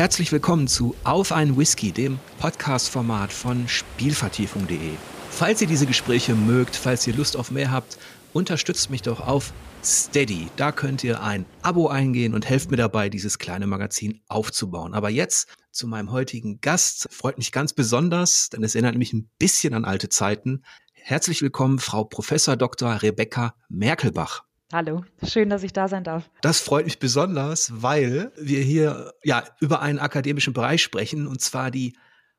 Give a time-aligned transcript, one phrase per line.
[0.00, 4.92] Herzlich willkommen zu Auf ein Whisky, dem Podcast-Format von Spielvertiefung.de.
[5.28, 7.98] Falls ihr diese Gespräche mögt, falls ihr Lust auf mehr habt,
[8.32, 9.52] unterstützt mich doch auf
[9.84, 10.48] Steady.
[10.56, 14.94] Da könnt ihr ein Abo eingehen und helft mir dabei, dieses kleine Magazin aufzubauen.
[14.94, 17.06] Aber jetzt zu meinem heutigen Gast.
[17.10, 20.62] Freut mich ganz besonders, denn es erinnert mich ein bisschen an alte Zeiten.
[20.94, 23.02] Herzlich willkommen, Frau Professor Dr.
[23.02, 24.44] Rebecca Merkelbach.
[24.72, 26.30] Hallo, schön, dass ich da sein darf.
[26.42, 31.72] Das freut mich besonders, weil wir hier ja über einen akademischen Bereich sprechen, und zwar
[31.72, 31.96] die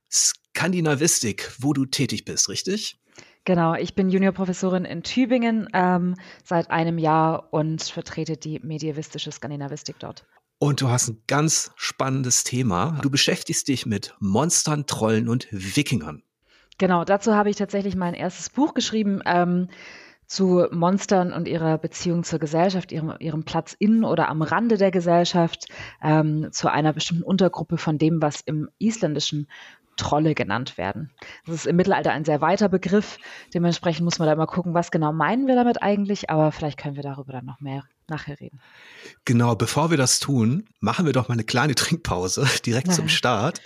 [0.09, 3.02] Skandinavistik, wo du tätig bist, richtig?
[3.44, 9.99] Genau, ich bin Juniorprofessorin in Tübingen ähm, seit einem Jahr und vertrete die medievistische Skandinavistik
[9.99, 10.26] dort.
[10.57, 12.99] Und du hast ein ganz spannendes Thema.
[13.02, 16.23] Du beschäftigst dich mit Monstern, Trollen und Wikingern.
[16.77, 19.21] Genau, dazu habe ich tatsächlich mein erstes Buch geschrieben.
[19.26, 19.68] Ähm,
[20.31, 24.90] zu Monstern und ihrer Beziehung zur Gesellschaft, ihrem, ihrem Platz in oder am Rande der
[24.90, 25.65] Gesellschaft,
[26.01, 29.49] ähm, zu einer bestimmten Untergruppe von dem, was im Isländischen
[30.02, 31.12] Trolle genannt werden.
[31.46, 33.20] Das ist im Mittelalter ein sehr weiter Begriff.
[33.54, 36.30] Dementsprechend muss man da mal gucken, was genau meinen wir damit eigentlich.
[36.30, 38.60] Aber vielleicht können wir darüber dann noch mehr nachher reden.
[39.26, 43.62] Genau, bevor wir das tun, machen wir doch mal eine kleine Trinkpause direkt zum Start.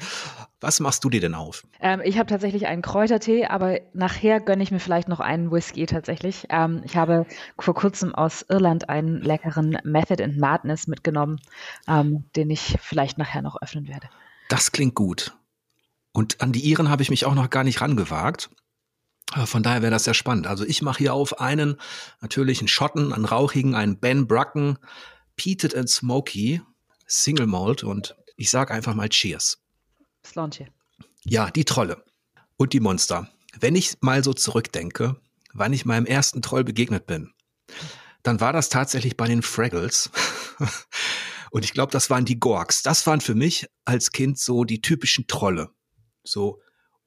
[0.62, 1.64] Was machst du dir denn auf?
[1.80, 5.86] Ähm, ich habe tatsächlich einen Kräutertee, aber nachher gönne ich mir vielleicht noch einen Whisky
[5.86, 6.48] tatsächlich.
[6.50, 7.26] Ähm, ich habe
[7.60, 11.40] vor kurzem aus Irland einen leckeren Method and Madness mitgenommen,
[11.88, 14.10] ähm, den ich vielleicht nachher noch öffnen werde.
[14.50, 15.36] Das klingt gut.
[16.16, 18.50] Und an die Iren habe ich mich auch noch gar nicht rangewagt.
[19.46, 20.48] Von daher wäre das sehr spannend.
[20.48, 21.76] Also ich mache hier auf einen
[22.22, 24.80] natürlich einen Schotten, einen rauchigen, einen Ben Brucken,
[25.36, 26.62] Peated and Smoky,
[27.06, 29.58] Single Malt und ich sage einfach mal Cheers.
[30.26, 30.70] Slantje.
[31.26, 32.02] Ja, die Trolle
[32.56, 33.30] und die Monster.
[33.60, 35.20] Wenn ich mal so zurückdenke,
[35.52, 37.34] wann ich meinem ersten Troll begegnet bin,
[38.24, 40.10] dann war das tatsächlich bei den Fraggles.
[41.52, 42.84] und ich glaube, das waren die Gorks.
[42.84, 45.75] Das waren für mich als Kind so die typischen Trolle.
[46.26, 46.62] So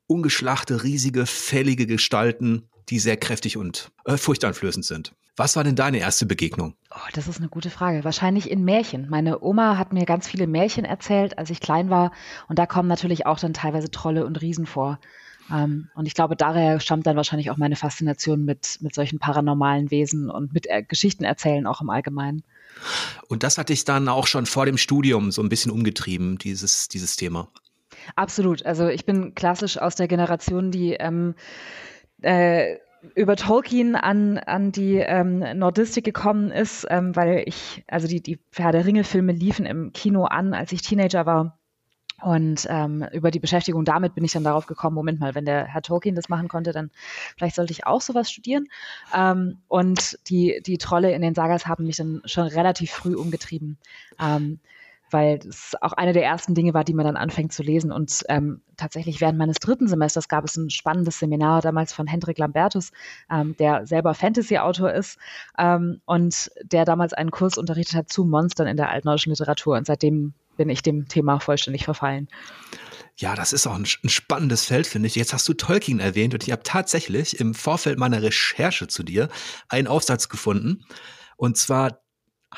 [0.07, 5.13] ungeschlachte, riesige, fällige Gestalten, die sehr kräftig und äh, furchteinflößend sind.
[5.37, 6.75] Was war denn deine erste Begegnung?
[6.91, 8.03] Oh, das ist eine gute Frage.
[8.03, 9.09] Wahrscheinlich in Märchen.
[9.09, 12.11] Meine Oma hat mir ganz viele Märchen erzählt, als ich klein war.
[12.49, 14.99] Und da kommen natürlich auch dann teilweise Trolle und Riesen vor.
[15.51, 19.93] Ähm, und ich glaube, daher stammt dann wahrscheinlich auch meine Faszination mit, mit solchen paranormalen
[19.93, 22.43] Wesen und mit äh, Geschichten erzählen auch im Allgemeinen.
[23.29, 26.89] Und das hat dich dann auch schon vor dem Studium so ein bisschen umgetrieben, dieses,
[26.89, 27.49] dieses Thema.
[28.17, 28.65] Absolut.
[28.67, 31.35] Also ich bin klassisch aus der Generation, die ähm,
[32.23, 32.77] äh,
[33.15, 38.39] über Tolkien an, an die ähm, Nordistik gekommen ist, ähm, weil ich, also die, die
[38.55, 41.59] Herr der Ringe-Filme liefen im Kino an, als ich Teenager war.
[42.21, 45.67] Und ähm, über die Beschäftigung damit bin ich dann darauf gekommen, Moment mal, wenn der
[45.67, 46.91] Herr Tolkien das machen konnte, dann
[47.37, 48.67] vielleicht sollte ich auch sowas studieren.
[49.17, 53.79] Ähm, und die, die Trolle in den Sagas haben mich dann schon relativ früh umgetrieben.
[54.21, 54.59] Ähm,
[55.11, 57.93] weil es auch eine der ersten Dinge war, die man dann anfängt zu lesen.
[57.93, 62.39] Und ähm, tatsächlich während meines dritten Semesters gab es ein spannendes Seminar damals von Hendrik
[62.39, 62.93] Lambertus,
[63.31, 65.19] ähm, der selber Fantasy-Autor ist
[65.59, 69.77] ähm, und der damals einen Kurs unterrichtet hat zu Monstern in der altnordischen Literatur.
[69.77, 72.29] Und seitdem bin ich dem Thema vollständig verfallen.
[73.17, 75.17] Ja, das ist auch ein, ein spannendes Feld, finde ich.
[75.17, 79.29] Jetzt hast du Tolkien erwähnt und ich habe tatsächlich im Vorfeld meiner Recherche zu dir
[79.69, 80.85] einen Aufsatz gefunden.
[81.37, 82.01] Und zwar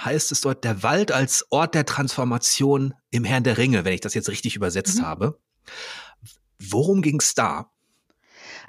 [0.05, 4.01] heißt es dort der Wald als Ort der Transformation im Herrn der Ringe, wenn ich
[4.01, 5.07] das jetzt richtig übersetzt mhm.
[5.07, 5.39] habe.
[6.59, 7.71] Worum ging es da?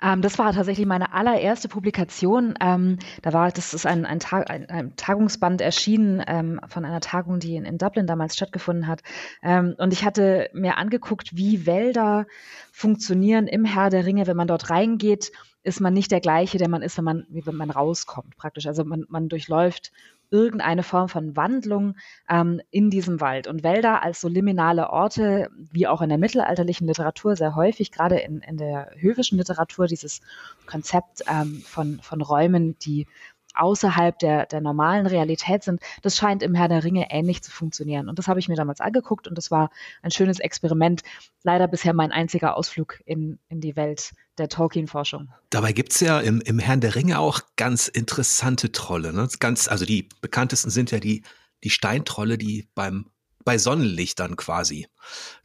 [0.01, 2.55] Ähm, das war tatsächlich meine allererste Publikation.
[2.59, 7.01] Ähm, da war, das ist ein, ein, Tag, ein, ein Tagungsband erschienen ähm, von einer
[7.01, 9.01] Tagung, die in, in Dublin damals stattgefunden hat.
[9.43, 12.25] Ähm, und ich hatte mir angeguckt, wie Wälder
[12.71, 15.31] funktionieren im Herr der Ringe, wenn man dort reingeht
[15.63, 18.65] ist man nicht der gleiche, der man ist, wenn man, wie wenn man rauskommt, praktisch.
[18.65, 19.91] Also man, man durchläuft
[20.31, 21.95] irgendeine Form von Wandlung
[22.29, 23.47] ähm, in diesem Wald.
[23.47, 28.17] Und Wälder als so liminale Orte, wie auch in der mittelalterlichen Literatur sehr häufig, gerade
[28.19, 30.21] in, in der höfischen Literatur, dieses
[30.65, 33.07] Konzept ähm, von, von Räumen, die
[33.55, 38.09] außerhalb der, der normalen Realität sind, das scheint im Herr der Ringe ähnlich zu funktionieren.
[38.09, 39.69] Und das habe ich mir damals angeguckt und das war
[40.01, 41.01] ein schönes Experiment.
[41.43, 45.29] Leider bisher mein einziger Ausflug in, in die Welt der Tolkien-Forschung.
[45.49, 49.13] Dabei gibt's ja im, im Herrn der Ringe auch ganz interessante Trolle.
[49.13, 49.27] Ne?
[49.39, 51.23] Ganz, also die bekanntesten sind ja die,
[51.63, 53.07] die Steintrolle, die beim,
[53.43, 54.87] bei Sonnenlicht dann quasi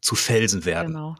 [0.01, 0.93] zu Felsen werden.
[0.93, 1.17] Genau.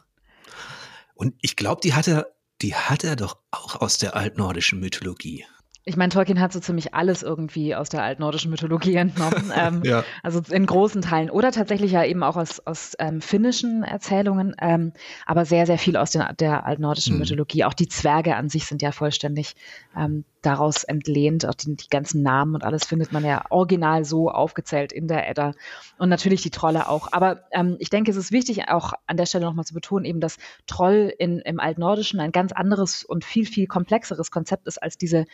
[1.15, 2.27] Und ich glaube, die hat er,
[2.63, 5.45] die hat er doch auch aus der altnordischen Mythologie.
[5.89, 9.53] Ich meine, Tolkien hat so ziemlich alles irgendwie aus der altnordischen Mythologie entnommen.
[9.57, 10.03] ähm, ja.
[10.25, 11.31] Also in großen Teilen.
[11.31, 14.93] Oder tatsächlich ja eben auch aus, aus ähm, finnischen Erzählungen, ähm,
[15.27, 17.21] aber sehr, sehr viel aus den, der altnordischen mhm.
[17.21, 17.63] Mythologie.
[17.63, 19.55] Auch die Zwerge an sich sind ja vollständig
[19.97, 21.47] ähm, daraus entlehnt.
[21.47, 25.29] Auch die, die, ganzen Namen und alles findet man ja original so aufgezählt in der
[25.29, 25.53] Edda.
[25.99, 27.13] Und natürlich die Trolle auch.
[27.13, 30.21] Aber ähm, ich denke, es ist wichtig, auch an der Stelle nochmal zu betonen, eben,
[30.21, 34.99] dass Troll in, im Altnordischen ein ganz anderes und viel, viel komplexeres Konzept ist als
[34.99, 35.27] diese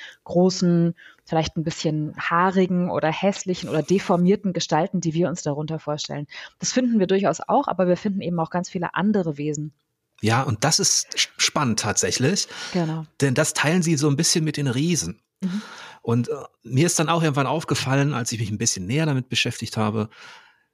[0.43, 0.94] großen,
[1.25, 6.27] vielleicht ein bisschen haarigen oder hässlichen oder deformierten Gestalten, die wir uns darunter vorstellen.
[6.59, 9.73] Das finden wir durchaus auch, aber wir finden eben auch ganz viele andere Wesen.
[10.21, 11.06] Ja, und das ist
[11.37, 12.49] spannend tatsächlich.
[12.73, 13.06] Genau.
[13.21, 15.23] Denn das teilen sie so ein bisschen mit den Riesen.
[15.41, 15.62] Mhm.
[16.03, 16.35] Und äh,
[16.65, 20.09] mir ist dann auch irgendwann aufgefallen, als ich mich ein bisschen näher damit beschäftigt habe,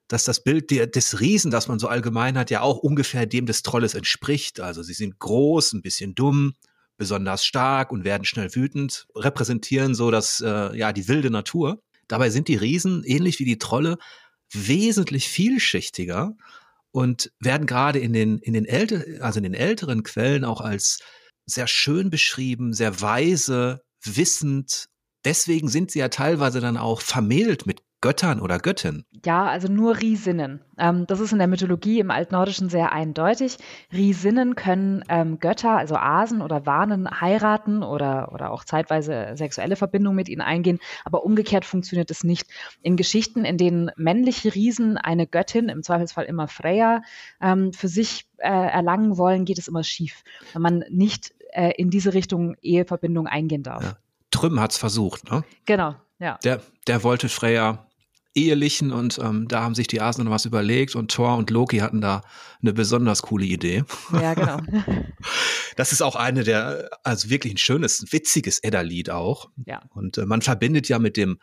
[0.07, 3.45] dass das Bild der, des Riesen, das man so allgemein hat, ja auch ungefähr dem
[3.45, 4.61] des Trolles entspricht.
[4.61, 6.55] Also sie sind groß, ein bisschen dumm,
[6.99, 11.81] besonders stark und werden schnell wütend, repräsentieren so das, äh, ja, die wilde Natur.
[12.09, 13.99] Dabei sind die Riesen, ähnlich wie die Trolle,
[14.53, 16.35] wesentlich vielschichtiger
[16.91, 20.99] und werden gerade in den, in den älter, also in den älteren Quellen auch als
[21.47, 24.87] sehr schön beschrieben, sehr weise, wissend.
[25.25, 29.05] Deswegen sind sie ja teilweise dann auch vermählt mit Göttern oder Göttinnen?
[29.25, 30.61] Ja, also nur Riesinnen.
[30.79, 33.59] Ähm, das ist in der Mythologie im Altnordischen sehr eindeutig.
[33.93, 40.15] Riesinnen können ähm, Götter, also Asen oder Wanen, heiraten oder, oder auch zeitweise sexuelle Verbindungen
[40.15, 42.47] mit ihnen eingehen, aber umgekehrt funktioniert es nicht.
[42.83, 47.03] In Geschichten, in denen männliche Riesen eine Göttin, im Zweifelsfall immer Freya,
[47.41, 50.23] ähm, für sich äh, erlangen wollen, geht es immer schief,
[50.53, 53.83] wenn man nicht äh, in diese Richtung Eheverbindung eingehen darf.
[53.83, 53.97] Ja.
[54.31, 55.43] Trüm hat es versucht, ne?
[55.65, 56.39] Genau, ja.
[56.45, 57.88] Der, der wollte Freya
[58.39, 61.79] ehelichen und ähm, da haben sich die Asen noch was überlegt und Thor und Loki
[61.79, 62.23] hatten da
[62.61, 63.85] eine besonders coole Idee.
[64.13, 64.61] Ja, genau.
[65.77, 69.49] Das ist auch eine der, also wirklich ein schönes, witziges Edda-Lied auch.
[69.65, 69.83] Ja.
[69.91, 71.39] Und äh, man verbindet ja mit dem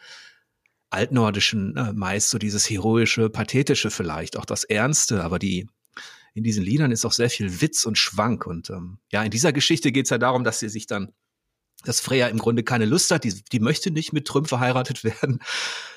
[0.90, 5.68] altnordischen äh, meist so dieses heroische, pathetische vielleicht, auch das Ernste, aber die
[6.34, 9.54] in diesen Liedern ist auch sehr viel Witz und Schwank und ähm, ja, in dieser
[9.54, 11.14] Geschichte geht es ja darum, dass sie sich dann
[11.86, 15.40] dass Freya im Grunde keine Lust hat, die, die möchte nicht mit Trümp verheiratet werden.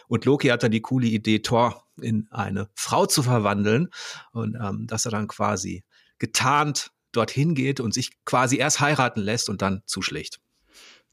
[0.06, 3.88] Und Loki hat dann die coole Idee, Thor in eine Frau zu verwandeln
[4.32, 5.85] und ähm, dass er dann quasi
[6.19, 10.40] getarnt dorthin geht und sich quasi erst heiraten lässt und dann zuschlägt.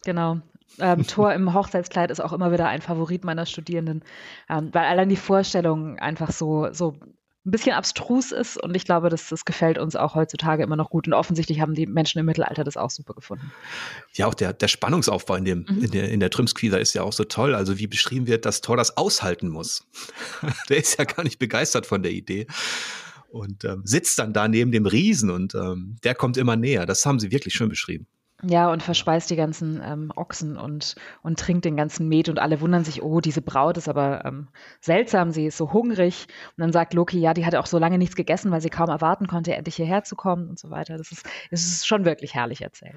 [0.04, 0.42] Genau.
[0.80, 4.04] Ähm, Thor im Hochzeitskleid ist auch immer wieder ein Favorit meiner Studierenden,
[4.50, 6.98] ähm, weil allein die Vorstellung einfach so, so
[7.46, 10.90] ein bisschen abstrus ist und ich glaube, dass das gefällt uns auch heutzutage immer noch
[10.90, 13.52] gut und offensichtlich haben die Menschen im Mittelalter das auch super gefunden.
[14.14, 15.84] Ja, auch der, der Spannungsaufbau in, dem, mhm.
[15.84, 17.54] in der, in der Trümsquisa ist ja auch so toll.
[17.54, 19.86] Also wie beschrieben wird, dass Thor das aushalten muss.
[20.70, 22.48] der ist ja gar nicht begeistert von der Idee
[23.30, 26.86] und ähm, sitzt dann da neben dem Riesen und ähm, der kommt immer näher.
[26.86, 28.08] Das haben sie wirklich schön beschrieben.
[28.44, 32.60] Ja, und verspeist die ganzen ähm, Ochsen und, und trinkt den ganzen Met und alle
[32.60, 34.50] wundern sich, oh, diese Braut ist aber ähm,
[34.82, 36.28] seltsam, sie ist so hungrig.
[36.58, 38.90] Und dann sagt Loki, ja, die hatte auch so lange nichts gegessen, weil sie kaum
[38.90, 40.98] erwarten konnte, endlich hierher zu kommen und so weiter.
[40.98, 42.96] Das ist, das ist schon wirklich herrlich erzählt.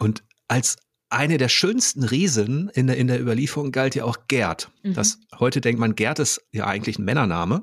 [0.00, 0.76] Und als
[1.10, 4.70] eine der schönsten Riesen in der, in der Überlieferung galt ja auch Gerd.
[4.82, 4.94] Mhm.
[4.94, 7.62] Das, heute denkt man, Gerd ist ja eigentlich ein Männername.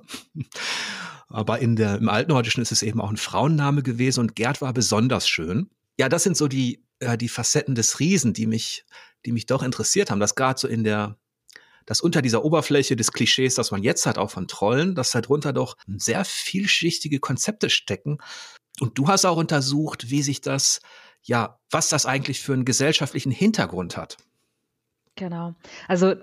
[1.27, 4.73] Aber in der, im Altnordischen ist es eben auch ein Frauenname gewesen und Gerd war
[4.73, 5.69] besonders schön.
[5.99, 8.85] Ja, das sind so die äh, die Facetten des Riesen, die mich,
[9.25, 10.19] die mich doch interessiert haben.
[10.19, 11.17] Das gerade so in der,
[11.85, 15.53] dass unter dieser Oberfläche des Klischees, das man jetzt hat, auch von Trollen, dass darunter
[15.53, 18.19] doch sehr vielschichtige Konzepte stecken.
[18.79, 20.81] Und du hast auch untersucht, wie sich das,
[21.23, 24.17] ja, was das eigentlich für einen gesellschaftlichen Hintergrund hat.
[25.15, 25.55] Genau.
[25.87, 26.15] Also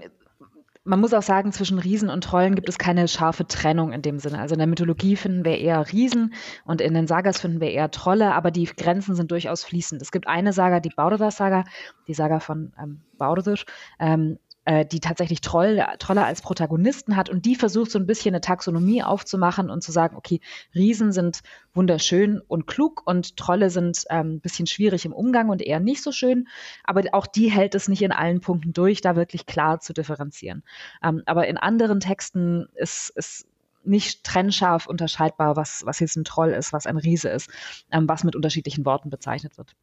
[0.86, 4.18] man muss auch sagen, zwischen Riesen und Trollen gibt es keine scharfe Trennung in dem
[4.18, 4.38] Sinne.
[4.38, 6.32] Also in der Mythologie finden wir eher Riesen
[6.64, 10.00] und in den Sagas finden wir eher Trolle, aber die Grenzen sind durchaus fließend.
[10.00, 11.64] Es gibt eine Saga, die Baudodas-Saga,
[12.06, 13.56] die Saga von ähm, Baudodur,
[13.98, 18.34] ähm, äh, die tatsächlich Troll, Trolle als Protagonisten hat und die versucht so ein bisschen
[18.34, 20.40] eine Taxonomie aufzumachen und zu sagen, okay,
[20.74, 21.40] Riesen sind
[21.72, 26.02] wunderschön und klug und Trolle sind ähm, ein bisschen schwierig im Umgang und eher nicht
[26.02, 26.48] so schön,
[26.82, 30.64] aber auch die hält es nicht in allen Punkten durch, da wirklich klar zu differenzieren.
[31.02, 33.46] Ähm, aber in anderen Texten ist, ist
[33.84, 37.50] nicht trennscharf unterscheidbar, was, was jetzt ein Troll ist, was ein Riese ist,
[37.92, 39.74] ähm, was mit unterschiedlichen Worten bezeichnet wird.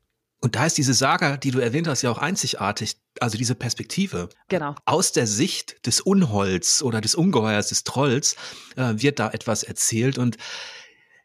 [0.44, 2.98] Und da ist diese Saga, die du erwähnt hast, ja auch einzigartig.
[3.22, 4.28] Also diese Perspektive.
[4.50, 4.76] Genau.
[4.84, 8.36] Aus der Sicht des Unholz oder des Ungeheuers, des Trolls,
[8.76, 10.18] äh, wird da etwas erzählt.
[10.18, 10.36] Und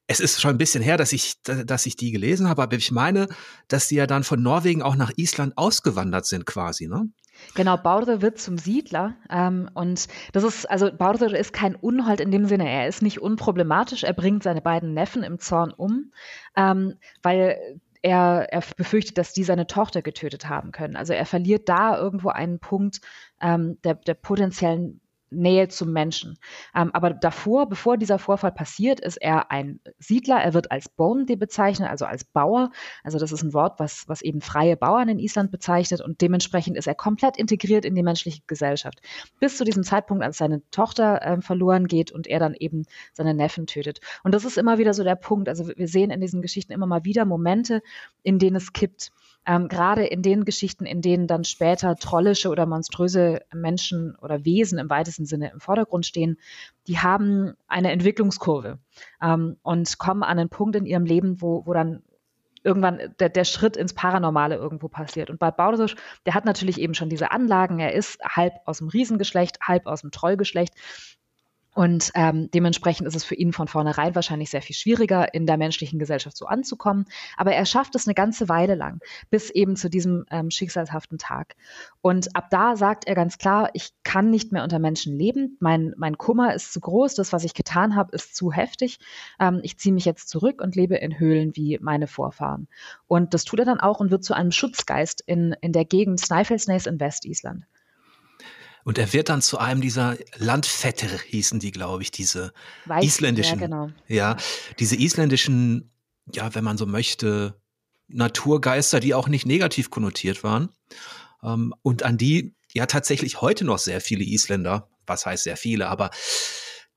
[0.07, 2.93] es ist schon ein bisschen her, dass ich, dass ich die gelesen habe, aber ich
[2.93, 3.27] meine,
[3.67, 7.09] dass die ja dann von Norwegen auch nach Island ausgewandert sind quasi, ne?
[7.55, 9.17] Genau, Bauder wird zum Siedler.
[9.31, 13.21] Ähm, und das ist, also Bauder ist kein Unhold in dem Sinne, er ist nicht
[13.21, 16.13] unproblematisch, er bringt seine beiden Neffen im Zorn um,
[16.57, 20.97] ähm, weil er, er befürchtet, dass die seine Tochter getötet haben können.
[20.97, 23.01] Also er verliert da irgendwo einen Punkt
[23.41, 26.39] ähm, der, der potenziellen Nähe zum Menschen.
[26.75, 30.37] Ähm, aber davor, bevor dieser Vorfall passiert, ist er ein Siedler.
[30.37, 32.71] Er wird als Bonde bezeichnet, also als Bauer.
[33.03, 36.77] Also das ist ein Wort, was, was eben freie Bauern in Island bezeichnet und dementsprechend
[36.77, 39.01] ist er komplett integriert in die menschliche Gesellschaft.
[39.41, 43.35] Bis zu diesem Zeitpunkt, als seine Tochter äh, verloren geht und er dann eben seine
[43.35, 44.01] Neffen tötet.
[44.25, 45.49] Und das ist immer wieder so der Punkt.
[45.49, 47.83] Also wir sehen in diesen Geschichten immer mal wieder Momente,
[48.23, 49.13] in denen es kippt
[49.49, 54.79] ähm, gerade in den Geschichten, in denen dann später trollische oder monströse Menschen oder Wesen
[54.79, 56.39] im weitesten Sinne im Vordergrund stehen,
[56.87, 58.79] die haben eine Entwicklungskurve
[59.23, 62.03] ähm, und kommen an einen Punkt in ihrem Leben, wo, wo dann
[62.63, 65.31] irgendwann der, der Schritt ins Paranormale irgendwo passiert.
[65.31, 67.79] Und Bad Baudisch, der hat natürlich eben schon diese Anlagen.
[67.79, 70.75] Er ist halb aus dem Riesengeschlecht, halb aus dem Trollgeschlecht.
[71.79, 75.57] Und ähm, dementsprechend ist es für ihn von vornherein wahrscheinlich sehr viel schwieriger, in der
[75.57, 77.05] menschlichen Gesellschaft so anzukommen.
[77.37, 78.99] Aber er schafft es eine ganze Weile lang,
[79.31, 81.55] bis eben zu diesem ähm, schicksalshaften Tag.
[82.01, 85.57] Und ab da sagt er ganz klar, ich kann nicht mehr unter Menschen leben.
[85.61, 87.15] Mein, mein Kummer ist zu groß.
[87.15, 88.99] Das, was ich getan habe, ist zu heftig.
[89.39, 92.67] Ähm, ich ziehe mich jetzt zurück und lebe in Höhlen wie meine Vorfahren.
[93.07, 96.19] Und das tut er dann auch und wird zu einem Schutzgeist in, in der Gegend
[96.19, 97.67] Snæfellsnes in Westisland.
[98.85, 102.53] Und er wird dann zu einem dieser Landvetter, hießen die, glaube ich, diese
[102.87, 103.61] Weiß, isländischen.
[103.61, 103.91] Ja, genau.
[104.07, 104.37] ja,
[104.79, 105.91] diese isländischen,
[106.33, 107.61] ja, wenn man so möchte,
[108.09, 110.71] Naturgeister, die auch nicht negativ konnotiert waren.
[111.43, 115.89] Ähm, und an die ja tatsächlich heute noch sehr viele Isländer, was heißt sehr viele,
[115.89, 116.11] aber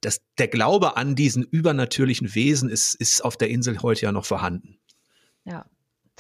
[0.02, 4.26] das, der Glaube an diesen übernatürlichen Wesen ist, ist auf der Insel heute ja noch
[4.26, 4.80] vorhanden.
[5.46, 5.66] Ja,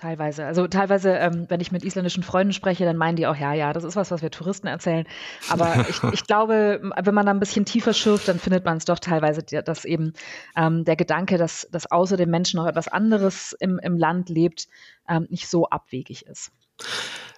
[0.02, 0.48] Teilweise.
[0.48, 3.72] Also teilweise, ähm, wenn ich mit isländischen Freunden spreche, dann meinen die auch, ja, ja,
[3.72, 5.06] das ist was, was wir Touristen erzählen.
[5.48, 8.86] Aber ich, ich glaube, wenn man da ein bisschen tiefer schürft, dann findet man es
[8.86, 10.14] doch teilweise, dass eben
[10.58, 14.70] ähm, der Gedanke, dass, dass außer dem Menschen noch etwas anderes im, im Land lebt,
[15.08, 16.52] ähm, nicht so abwegig ist.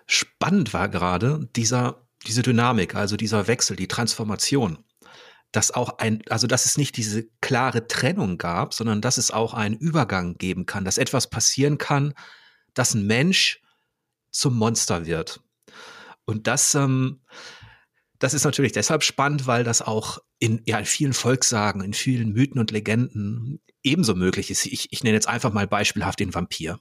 [0.07, 4.77] Spannend war gerade dieser, diese Dynamik, also dieser Wechsel, die Transformation
[5.51, 9.53] dass auch ein, also dass es nicht diese klare Trennung gab, sondern dass es auch
[9.53, 12.15] einen Übergang geben kann, dass etwas passieren kann,
[12.73, 13.61] dass ein Mensch
[14.31, 15.41] zum Monster wird.
[16.25, 17.21] Und das, ähm,
[18.19, 22.31] das ist natürlich deshalb spannend, weil das auch in, ja, in vielen Volkssagen, in vielen
[22.31, 24.65] Mythen und Legenden ebenso möglich ist.
[24.65, 26.79] Ich, ich nenne jetzt einfach mal beispielhaft den Vampir.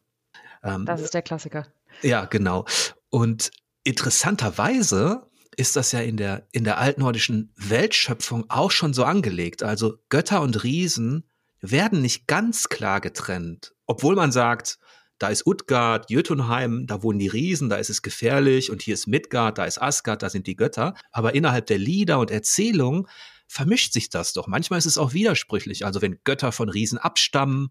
[0.62, 1.66] Ähm, das ist der Klassiker.
[2.02, 2.64] Ja, genau.
[3.10, 3.50] Und
[3.84, 9.62] interessanterweise ist das ja in der, in der altnordischen Weltschöpfung auch schon so angelegt.
[9.62, 11.28] Also Götter und Riesen
[11.60, 14.78] werden nicht ganz klar getrennt, obwohl man sagt,
[15.22, 19.06] da ist Utgard, Jötunheim, da wohnen die Riesen, da ist es gefährlich und hier ist
[19.06, 20.94] Midgard, da ist Asgard, da sind die Götter.
[21.12, 23.06] Aber innerhalb der Lieder und Erzählungen
[23.46, 24.48] vermischt sich das doch.
[24.48, 25.84] Manchmal ist es auch widersprüchlich.
[25.86, 27.68] Also wenn Götter von Riesen abstammen.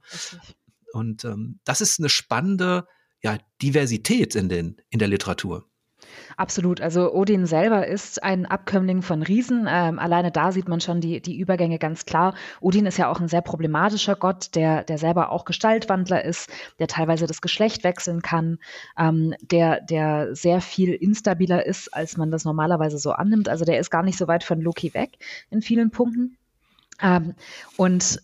[0.93, 2.87] Und ähm, das ist eine spannende
[3.21, 5.69] ja, Diversität in, den, in der Literatur.
[6.37, 6.81] Absolut.
[6.81, 9.67] Also Odin selber ist ein Abkömmling von Riesen.
[9.69, 12.35] Ähm, alleine da sieht man schon die, die Übergänge ganz klar.
[12.59, 16.87] Odin ist ja auch ein sehr problematischer Gott, der, der selber auch Gestaltwandler ist, der
[16.87, 18.59] teilweise das Geschlecht wechseln kann,
[18.97, 23.49] ähm, der, der sehr viel instabiler ist, als man das normalerweise so annimmt.
[23.49, 25.17] Also der ist gar nicht so weit von Loki weg
[25.49, 26.37] in vielen Punkten.
[27.01, 27.35] Ähm,
[27.77, 28.21] und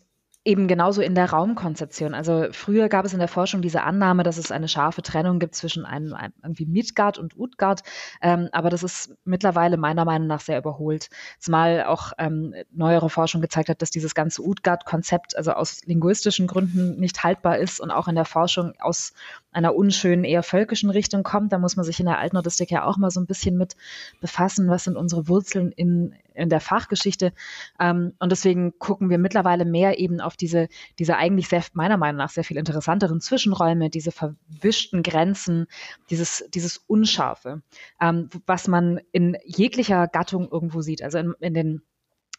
[0.47, 2.13] Eben genauso in der Raumkonzeption.
[2.13, 5.55] Also früher gab es in der Forschung diese Annahme, dass es eine scharfe Trennung gibt
[5.55, 7.81] zwischen einem, einem irgendwie Midgard und Utgard,
[8.21, 11.09] ähm, aber das ist mittlerweile meiner Meinung nach sehr überholt.
[11.37, 16.97] Zumal auch ähm, neuere Forschung gezeigt hat, dass dieses ganze Utgard-Konzept also aus linguistischen Gründen
[16.97, 19.11] nicht haltbar ist und auch in der Forschung aus
[19.51, 21.51] einer unschönen, eher völkischen Richtung kommt.
[21.51, 23.75] Da muss man sich in der Altnordistik ja auch mal so ein bisschen mit
[24.21, 27.33] befassen, was sind unsere Wurzeln in, in der Fachgeschichte.
[27.79, 30.67] Ähm, und deswegen gucken wir mittlerweile mehr eben auf diese,
[30.99, 35.67] diese eigentlich sehr, meiner Meinung nach sehr viel interessanteren Zwischenräume, diese verwischten Grenzen,
[36.09, 37.61] dieses, dieses Unscharfe,
[38.01, 41.01] ähm, was man in jeglicher Gattung irgendwo sieht.
[41.01, 41.81] Also in, in den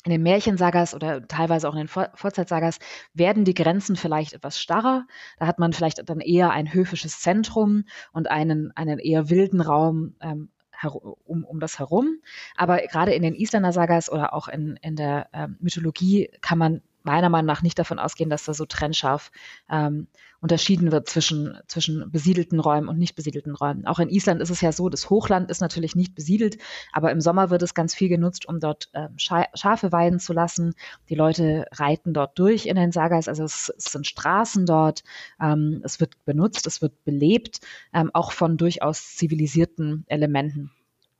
[0.04, 2.78] in den Märchensagas oder teilweise auch in den Vor Vorzeitsagas
[3.14, 5.06] werden die Grenzen vielleicht etwas starrer.
[5.38, 10.14] Da hat man vielleicht dann eher ein höfisches Zentrum und einen, einen eher wilden Raum
[10.20, 10.50] ähm,
[10.84, 12.20] um, um das herum.
[12.56, 16.82] Aber gerade in den Isländer Sagas oder auch in, in der ähm, Mythologie kann man
[17.08, 19.30] meiner Meinung nach nicht davon ausgehen, dass da so trennscharf
[19.70, 20.08] ähm,
[20.40, 23.86] unterschieden wird zwischen, zwischen besiedelten Räumen und nicht besiedelten Räumen.
[23.86, 26.58] Auch in Island ist es ja so, das Hochland ist natürlich nicht besiedelt,
[26.92, 30.74] aber im Sommer wird es ganz viel genutzt, um dort ähm, Schafe weiden zu lassen.
[31.08, 35.02] Die Leute reiten dort durch in den Sagas, also es, es sind Straßen dort,
[35.40, 37.60] ähm, es wird benutzt, es wird belebt,
[37.92, 40.70] ähm, auch von durchaus zivilisierten Elementen.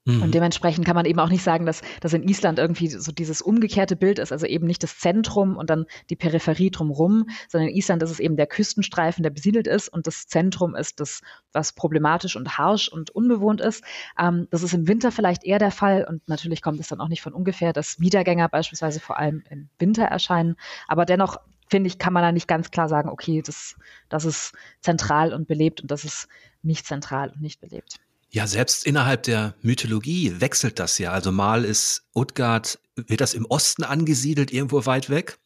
[0.09, 0.23] Mhm.
[0.23, 3.43] Und dementsprechend kann man eben auch nicht sagen, dass, dass in Island irgendwie so dieses
[3.43, 7.77] umgekehrte Bild ist, also eben nicht das Zentrum und dann die Peripherie drumherum, sondern in
[7.77, 11.21] Island ist es eben der Küstenstreifen, der besiedelt ist und das Zentrum ist das,
[11.53, 13.85] was problematisch und harsch und unbewohnt ist.
[14.19, 17.09] Ähm, das ist im Winter vielleicht eher der Fall und natürlich kommt es dann auch
[17.09, 20.57] nicht von ungefähr, dass Wiedergänger beispielsweise vor allem im Winter erscheinen.
[20.87, 21.37] Aber dennoch
[21.69, 23.77] finde ich, kann man da nicht ganz klar sagen, okay, das,
[24.09, 26.29] das ist zentral und belebt und das ist
[26.63, 28.01] nicht zentral und nicht belebt.
[28.31, 31.13] Ja, selbst innerhalb der Mythologie wechselt das ja.
[31.13, 35.39] Also mal ist Utgard, wird das im Osten angesiedelt, irgendwo weit weg.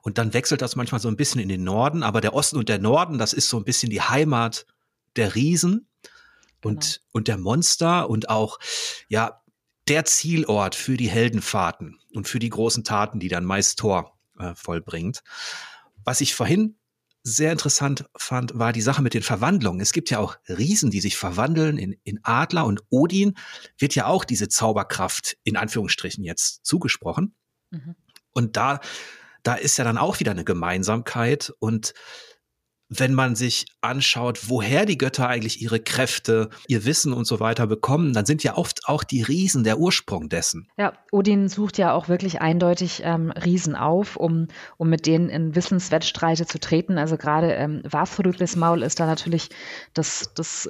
[0.00, 2.02] Und dann wechselt das manchmal so ein bisschen in den Norden.
[2.02, 4.66] Aber der Osten und der Norden, das ist so ein bisschen die Heimat
[5.16, 5.88] der Riesen
[6.64, 7.08] und, genau.
[7.12, 8.58] und der Monster und auch,
[9.08, 9.42] ja,
[9.88, 14.54] der Zielort für die Heldenfahrten und für die großen Taten, die dann meist Thor äh,
[14.54, 15.22] vollbringt.
[16.04, 16.76] Was ich vorhin
[17.24, 19.80] sehr interessant fand, war die Sache mit den Verwandlungen.
[19.80, 23.34] Es gibt ja auch Riesen, die sich verwandeln in, in Adler und Odin
[23.78, 27.34] wird ja auch diese Zauberkraft in Anführungsstrichen jetzt zugesprochen.
[27.70, 27.94] Mhm.
[28.32, 28.80] Und da,
[29.42, 31.94] da ist ja dann auch wieder eine Gemeinsamkeit und
[32.98, 37.66] wenn man sich anschaut, woher die Götter eigentlich ihre Kräfte, ihr Wissen und so weiter
[37.66, 40.68] bekommen, dann sind ja oft auch die Riesen der Ursprung dessen.
[40.76, 45.54] Ja, Odin sucht ja auch wirklich eindeutig ähm, Riesen auf, um, um mit denen in
[45.54, 46.98] Wissenswettstreite zu treten.
[46.98, 49.48] Also gerade ähm, Vafthrudlis Maul ist da natürlich
[49.94, 50.68] das, das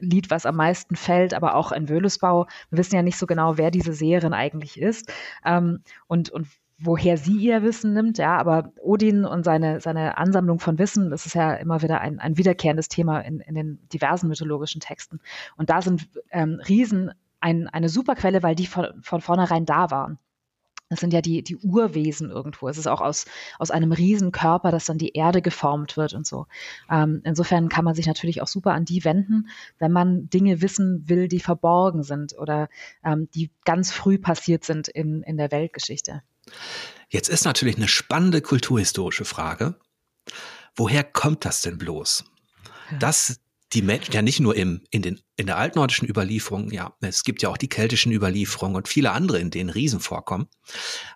[0.00, 2.46] Lied, was am meisten fällt, aber auch ein Wöhlesbau.
[2.70, 5.12] Wir wissen ja nicht so genau, wer diese Seherin eigentlich ist.
[5.44, 6.48] Ähm, und, und
[6.84, 11.26] woher sie ihr Wissen nimmt, ja, aber Odin und seine, seine Ansammlung von Wissen, das
[11.26, 15.20] ist ja immer wieder ein, ein wiederkehrendes Thema in, in den diversen mythologischen Texten.
[15.56, 19.90] Und da sind ähm, Riesen ein, eine super Quelle, weil die von, von vornherein da
[19.90, 20.18] waren.
[20.90, 22.68] Das sind ja die, die Urwesen irgendwo.
[22.68, 23.24] Es ist auch aus,
[23.58, 26.46] aus einem Riesenkörper, dass dann die Erde geformt wird und so.
[26.90, 29.48] Ähm, insofern kann man sich natürlich auch super an die wenden,
[29.78, 32.68] wenn man Dinge wissen will, die verborgen sind oder
[33.02, 36.22] ähm, die ganz früh passiert sind in, in der Weltgeschichte.
[37.08, 39.78] Jetzt ist natürlich eine spannende kulturhistorische Frage.
[40.76, 42.24] Woher kommt das denn bloß?
[42.90, 42.98] Ja.
[42.98, 43.40] Dass
[43.72, 47.42] die Menschen ja nicht nur im, in, den, in der altnordischen Überlieferung, ja, es gibt
[47.42, 50.48] ja auch die keltischen Überlieferungen und viele andere, in denen Riesen vorkommen.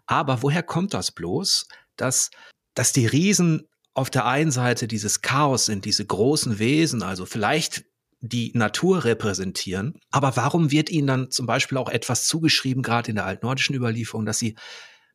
[0.07, 2.31] Aber woher kommt das bloß, dass,
[2.75, 7.85] dass die Riesen auf der einen Seite dieses Chaos sind, diese großen Wesen, also vielleicht
[8.21, 9.99] die Natur repräsentieren.
[10.11, 14.27] Aber warum wird ihnen dann zum Beispiel auch etwas zugeschrieben, gerade in der altnordischen Überlieferung,
[14.27, 14.57] dass sie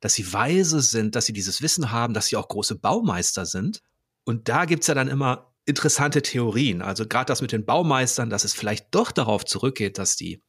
[0.03, 3.81] dass sie weise sind, dass sie dieses Wissen haben, dass sie auch große Baumeister sind.
[4.25, 6.81] Und da gibt's ja dann immer interessante Theorien.
[6.81, 10.43] Also gerade das mit den Baumeistern, dass es vielleicht doch darauf zurückgeht, dass die,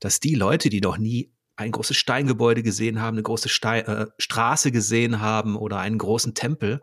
[0.00, 4.06] dass die Leute, die noch nie ein großes Steingebäude gesehen haben, eine große Stein, äh,
[4.16, 6.80] Straße gesehen haben oder einen großen Tempel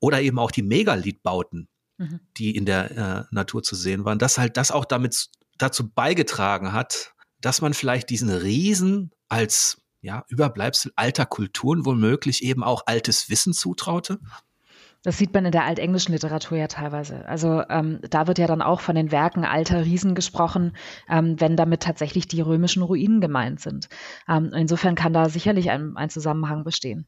[0.00, 2.18] oder eben auch die Megalithbauten, mhm.
[2.36, 6.72] die in der äh, Natur zu sehen waren, dass halt das auch damit dazu beigetragen
[6.72, 13.30] hat, dass man vielleicht diesen Riesen als ja, Überbleibsel alter Kulturen womöglich eben auch altes
[13.30, 14.18] Wissen zutraute?
[15.02, 17.26] Das sieht man in der altenglischen Literatur ja teilweise.
[17.26, 20.76] Also ähm, da wird ja dann auch von den Werken alter Riesen gesprochen,
[21.08, 23.88] ähm, wenn damit tatsächlich die römischen Ruinen gemeint sind.
[24.28, 27.06] Ähm, insofern kann da sicherlich ein, ein Zusammenhang bestehen.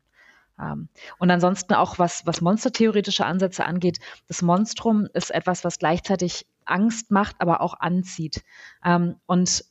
[0.58, 6.46] Ähm, und ansonsten auch was, was monstertheoretische Ansätze angeht, das Monstrum ist etwas, was gleichzeitig
[6.64, 8.42] Angst macht, aber auch anzieht.
[8.84, 9.64] Ähm, und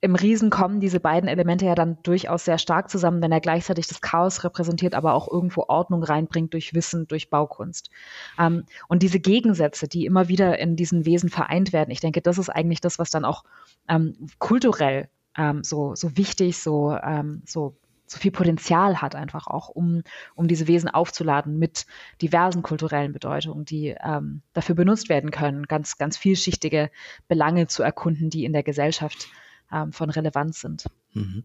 [0.00, 3.88] im Riesen kommen diese beiden Elemente ja dann durchaus sehr stark zusammen, wenn er gleichzeitig
[3.88, 7.90] das Chaos repräsentiert, aber auch irgendwo Ordnung reinbringt durch Wissen, durch Baukunst.
[8.38, 12.38] Ähm, und diese Gegensätze, die immer wieder in diesen Wesen vereint werden, ich denke, das
[12.38, 13.44] ist eigentlich das, was dann auch
[13.88, 17.76] ähm, kulturell ähm, so, so wichtig, so, ähm, so
[18.10, 20.02] so viel Potenzial hat, einfach auch, um,
[20.34, 21.84] um diese Wesen aufzuladen mit
[22.22, 26.90] diversen kulturellen Bedeutungen, die ähm, dafür benutzt werden können, ganz, ganz vielschichtige
[27.28, 29.28] Belange zu erkunden, die in der Gesellschaft
[29.72, 30.84] ähm, von Relevanz sind.
[31.14, 31.44] Mhm.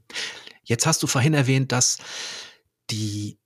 [0.63, 1.97] Jetzt hast du vorhin erwähnt, dass
[2.89, 3.37] die,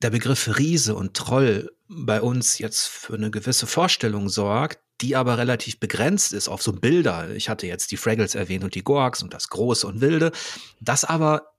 [0.00, 5.36] der Begriff Riese und Troll bei uns jetzt für eine gewisse Vorstellung sorgt, die aber
[5.36, 7.30] relativ begrenzt ist auf so Bilder.
[7.34, 10.32] Ich hatte jetzt die Fraggles erwähnt und die Gorks und das Große und Wilde,
[10.80, 11.52] dass aber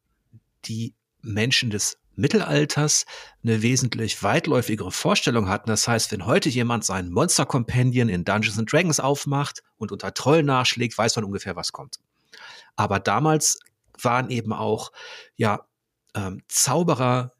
[0.66, 3.06] die Menschen des Mittelalters
[3.44, 5.70] eine wesentlich weitläufigere Vorstellung hatten.
[5.70, 10.14] Das heißt, wenn heute jemand seinen Monster Companion in Dungeons and Dragons aufmacht und unter
[10.14, 11.98] Troll nachschlägt, weiß man ungefähr, was kommt.
[12.76, 13.60] Aber damals
[14.02, 14.92] waren eben auch,
[15.36, 15.66] ja,
[16.16, 17.32] ähm, Zauberer,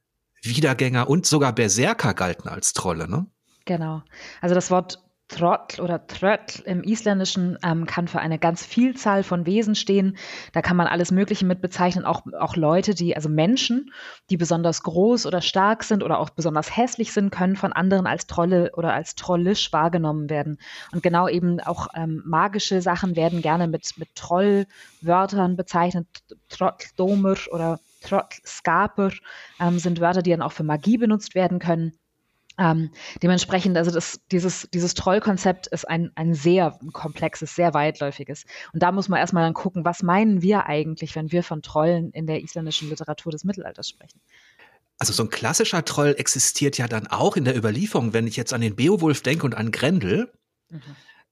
[0.42, 3.28] Wiedergänger und sogar Berserker galten als Trolle, ne?
[3.66, 4.04] Genau.
[4.42, 5.03] Also das Wort
[5.34, 10.18] Trottel oder Tröttl im Isländischen ähm, kann für eine ganz Vielzahl von Wesen stehen.
[10.52, 13.92] Da kann man alles Mögliche mit bezeichnen, auch, auch Leute, die, also Menschen,
[14.30, 18.28] die besonders groß oder stark sind oder auch besonders hässlich sind, können von anderen als
[18.28, 20.60] Trolle oder als trollisch wahrgenommen werden.
[20.92, 26.08] Und genau eben auch ähm, magische Sachen werden gerne mit, mit Trollwörtern bezeichnet.
[26.50, 29.12] Trottdomer oder Trottskaper
[29.60, 31.94] ähm, sind Wörter, die dann auch für Magie benutzt werden können.
[32.58, 38.46] Ähm, dementsprechend, also das, dieses, dieses Trollkonzept ist ein, ein sehr komplexes, sehr weitläufiges.
[38.74, 42.12] Und da muss man erstmal dann gucken, was meinen wir eigentlich, wenn wir von Trollen
[42.12, 44.20] in der isländischen Literatur des Mittelalters sprechen.
[45.00, 48.54] Also so ein klassischer Troll existiert ja dann auch in der Überlieferung, wenn ich jetzt
[48.54, 50.32] an den Beowulf denke und an Grendel.
[50.70, 50.82] Mhm.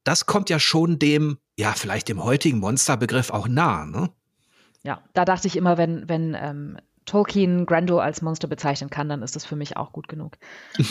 [0.03, 4.09] Das kommt ja schon dem, ja, vielleicht dem heutigen Monsterbegriff auch nah, ne?
[4.83, 6.77] Ja, da dachte ich immer, wenn, wenn ähm,
[7.11, 10.37] Tolkien Grendel als Monster bezeichnen kann, dann ist das für mich auch gut genug.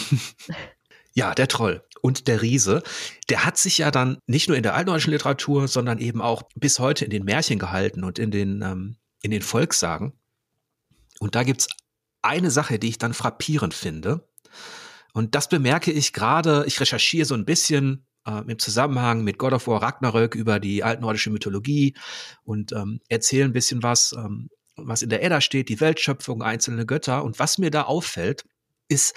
[1.13, 2.85] Ja, der Troll und der Riese,
[3.31, 6.79] der hat sich ja dann nicht nur in der altnordischen Literatur, sondern eben auch bis
[6.79, 10.13] heute in den Märchen gehalten und in den, ähm, in den Volkssagen.
[11.19, 11.67] Und da gibt's
[12.23, 14.29] eine Sache, die ich dann frappierend finde.
[15.13, 19.53] Und das bemerke ich gerade, ich recherchiere so ein bisschen äh, im Zusammenhang mit God
[19.53, 21.97] of War Ragnarök über die altnordische Mythologie
[22.45, 24.49] und ähm, erzähle ein bisschen was ähm,
[24.85, 27.25] was in der Edda steht, die Weltschöpfung, einzelne Götter.
[27.25, 28.45] Und was mir da auffällt,
[28.89, 29.15] ist,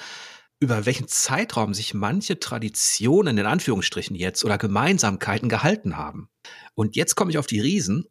[0.59, 6.29] über welchen Zeitraum sich manche Traditionen in Anführungsstrichen jetzt oder Gemeinsamkeiten gehalten haben.
[6.73, 8.05] Und jetzt komme ich auf die Riesen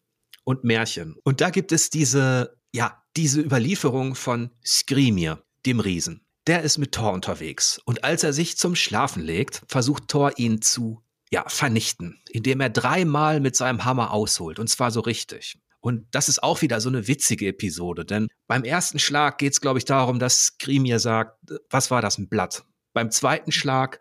[0.44, 1.16] und Märchen.
[1.24, 6.26] Und da gibt es diese, ja, diese Überlieferung von Skrimir, dem Riesen.
[6.46, 7.80] Der ist mit Thor unterwegs.
[7.84, 12.68] Und als er sich zum Schlafen legt, versucht Thor ihn zu, ja, vernichten, indem er
[12.68, 14.58] dreimal mit seinem Hammer ausholt.
[14.58, 15.56] Und zwar so richtig.
[15.82, 19.60] Und das ist auch wieder so eine witzige Episode, denn beim ersten Schlag geht es,
[19.60, 21.38] glaube ich, darum, dass Skrimir sagt,
[21.70, 22.64] was war das, ein Blatt?
[22.94, 23.98] Beim zweiten Schlag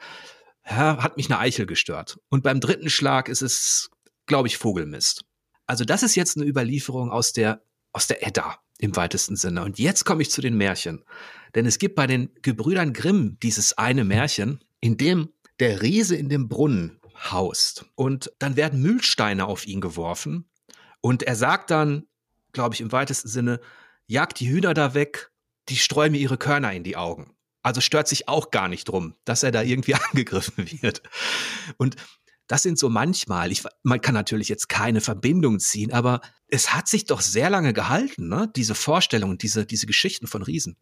[0.69, 2.19] ja, hat mich eine Eichel gestört.
[2.29, 3.89] Und beim dritten Schlag ist es,
[4.27, 5.25] glaube ich, Vogelmist.
[5.65, 7.63] Also das ist jetzt eine Überlieferung aus der,
[7.93, 9.63] aus der Edda im weitesten Sinne.
[9.63, 11.03] Und jetzt komme ich zu den Märchen.
[11.55, 16.29] Denn es gibt bei den Gebrüdern Grimm dieses eine Märchen, in dem der Riese in
[16.29, 16.99] dem Brunnen
[17.31, 17.85] haust.
[17.95, 20.50] Und dann werden Mühlsteine auf ihn geworfen
[21.01, 22.07] und er sagt dann,
[22.53, 23.59] glaube ich, im weitesten Sinne,
[24.07, 25.31] jagt die Hühner da weg,
[25.69, 27.35] die streuen mir ihre Körner in die Augen.
[27.63, 31.01] Also stört sich auch gar nicht drum, dass er da irgendwie angegriffen wird.
[31.77, 31.95] Und
[32.47, 36.87] das sind so manchmal, ich, man kann natürlich jetzt keine Verbindung ziehen, aber es hat
[36.89, 38.51] sich doch sehr lange gehalten, ne?
[38.55, 40.75] diese Vorstellungen, diese, diese Geschichten von Riesen.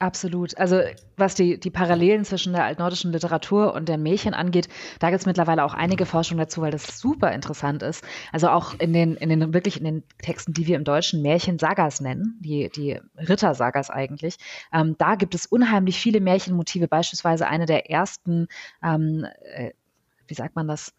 [0.00, 0.58] Absolut.
[0.58, 0.80] Also
[1.16, 5.26] was die, die Parallelen zwischen der altnordischen Literatur und den Märchen angeht, da gibt es
[5.26, 8.04] mittlerweile auch einige Forschung dazu, weil das super interessant ist.
[8.32, 12.00] Also auch in den, in den wirklich in den Texten, die wir im Deutschen Märchen-Sagas
[12.00, 14.36] nennen, die, die Ritter-Sagas eigentlich,
[14.72, 18.48] ähm, da gibt es unheimlich viele Märchenmotive, beispielsweise eine der ersten,
[18.82, 19.70] ähm, äh,
[20.26, 20.92] wie sagt man das?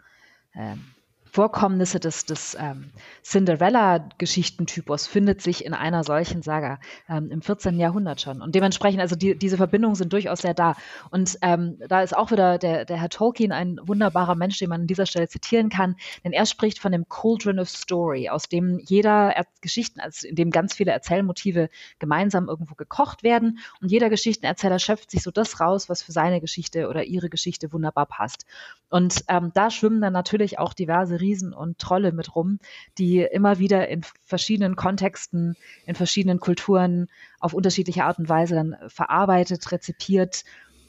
[0.56, 0.95] Ähm,
[1.36, 7.78] Vorkommnisse des, des ähm, Cinderella-Geschichtentypus findet sich in einer solchen Saga ähm, im 14.
[7.78, 8.42] Jahrhundert schon.
[8.42, 10.78] Und dementsprechend, also die, diese Verbindungen sind durchaus sehr da.
[11.12, 14.82] Und ähm, da ist auch wieder der, der Herr Tolkien ein wunderbarer Mensch, den man
[14.82, 18.80] an dieser Stelle zitieren kann, denn er spricht von dem Cauldron of Story, aus dem
[18.80, 21.70] jeder er Geschichten, also in dem ganz viele Erzählmotive
[22.00, 26.40] gemeinsam irgendwo gekocht werden und jeder Geschichtenerzähler schöpft sich so das raus, was für seine
[26.40, 28.46] Geschichte oder ihre Geschichte wunderbar passt.
[28.90, 32.60] Und ähm, da schwimmen dann natürlich auch diverse Riesen und Trolle mit rum,
[32.98, 37.08] die immer wieder in verschiedenen Kontexten, in verschiedenen Kulturen
[37.40, 40.44] auf unterschiedliche Art und Weise dann verarbeitet, rezipiert,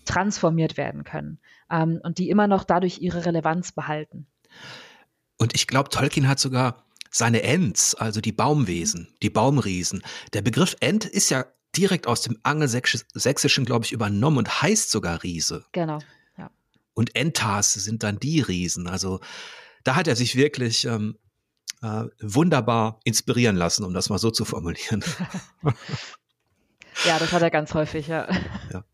[0.04, 1.38] transformiert werden können
[1.70, 4.26] ähm, und die immer noch dadurch ihre Relevanz behalten.
[5.38, 10.02] Und ich glaube, Tolkien hat sogar seine Ents, also die Baumwesen, die Baumriesen.
[10.32, 11.46] Der Begriff Ent ist ja
[11.76, 15.64] direkt aus dem Angelsächsischen, glaube ich, übernommen und heißt sogar Riese.
[15.72, 15.98] Genau.
[16.38, 16.50] Ja.
[16.94, 18.86] Und Entas sind dann die Riesen.
[18.86, 19.20] Also
[19.86, 21.16] da hat er sich wirklich ähm,
[21.80, 25.04] äh, wunderbar inspirieren lassen, um das mal so zu formulieren.
[27.04, 28.28] ja, das hat er ganz häufig, ja.
[28.72, 28.84] ja.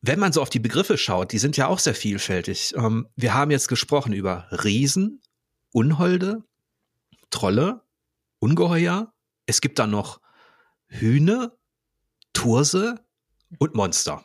[0.00, 2.74] Wenn man so auf die Begriffe schaut, die sind ja auch sehr vielfältig.
[2.74, 5.20] Ähm, wir haben jetzt gesprochen über Riesen,
[5.72, 6.42] Unholde,
[7.30, 7.82] Trolle,
[8.38, 9.12] Ungeheuer.
[9.44, 10.20] Es gibt dann noch
[10.86, 11.52] Hühne,
[12.32, 12.94] Turse
[13.58, 14.24] und Monster.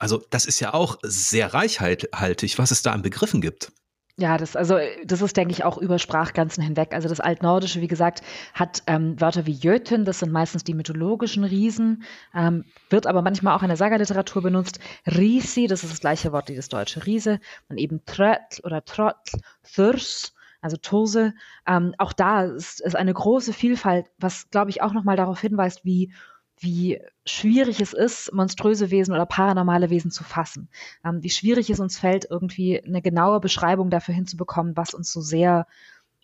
[0.00, 3.72] Also das ist ja auch sehr reichhaltig, was es da an Begriffen gibt.
[4.20, 6.92] Ja, das, also, das ist, denke ich, auch über Sprachgrenzen hinweg.
[6.92, 8.20] Also das Altnordische, wie gesagt,
[8.52, 12.02] hat ähm, Wörter wie Jötun, das sind meistens die mythologischen Riesen,
[12.34, 14.80] ähm, wird aber manchmal auch in der Saga-Literatur benutzt.
[15.06, 17.38] Risi, das ist das gleiche Wort wie das deutsche Riese.
[17.68, 19.38] Und eben Trötl oder Trotl,
[19.72, 21.32] Thurs, also Tose.
[21.64, 25.84] Ähm, auch da ist, ist eine große Vielfalt, was, glaube ich, auch nochmal darauf hinweist,
[25.84, 26.12] wie
[26.60, 30.68] wie schwierig es ist, monströse Wesen oder paranormale Wesen zu fassen.
[31.04, 35.20] Ähm, wie schwierig es uns fällt, irgendwie eine genaue Beschreibung dafür hinzubekommen, was uns so
[35.20, 35.66] sehr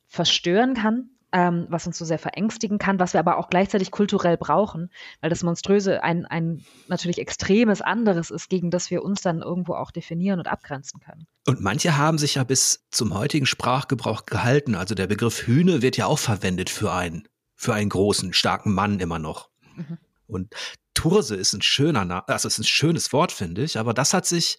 [0.07, 4.37] verstören kann, ähm, was uns so sehr verängstigen kann, was wir aber auch gleichzeitig kulturell
[4.37, 9.43] brauchen, weil das Monströse ein, ein natürlich extremes anderes ist, gegen das wir uns dann
[9.43, 11.27] irgendwo auch definieren und abgrenzen können.
[11.47, 14.77] Und manche haben sich ja bis zum heutigen Sprachgebrauch gehalten.
[14.77, 19.01] Also der Begriff Hühne wird ja auch verwendet für einen, für einen großen, starken Mann
[19.01, 19.51] immer noch.
[19.75, 19.99] Mhm.
[20.27, 20.55] Und
[20.95, 24.27] Turse ist ein schöner, Na also ist ein schönes Wort, finde ich, aber das hat
[24.27, 24.59] sich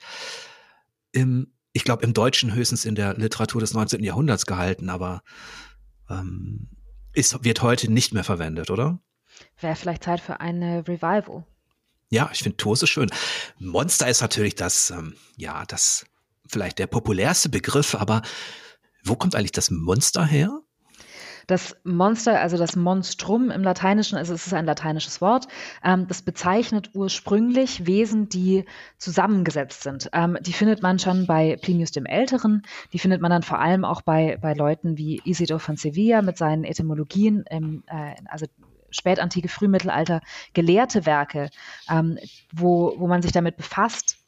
[1.12, 4.04] im, ich glaube, im Deutschen höchstens in der Literatur des 19.
[4.04, 5.22] Jahrhunderts gehalten, aber
[6.10, 6.70] ähm,
[7.14, 9.00] ist, wird heute nicht mehr verwendet, oder?
[9.60, 11.46] Wäre vielleicht Zeit für eine Revival.
[12.10, 13.10] Ja, ich finde Tose schön.
[13.58, 16.06] Monster ist natürlich das, ähm, ja, das
[16.48, 18.22] vielleicht der populärste Begriff, aber
[19.04, 20.62] wo kommt eigentlich das Monster her?
[21.48, 25.48] Das Monster, also das Monstrum im Lateinischen, also es ist ein lateinisches Wort,
[25.84, 28.66] ähm, das bezeichnet ursprünglich Wesen, die
[28.98, 30.10] zusammengesetzt sind.
[30.14, 33.86] Ähm, die findet man schon bei Plinius dem Älteren, die findet man dann vor allem
[33.86, 38.46] auch bei, bei Leuten wie Isidor von Sevilla mit seinen Etymologien, im, äh, also
[38.90, 40.22] spätantike, Frühmittelalter,
[40.54, 41.50] gelehrte Werke,
[41.90, 42.18] ähm,
[42.54, 44.25] wo, wo man sich damit befasst,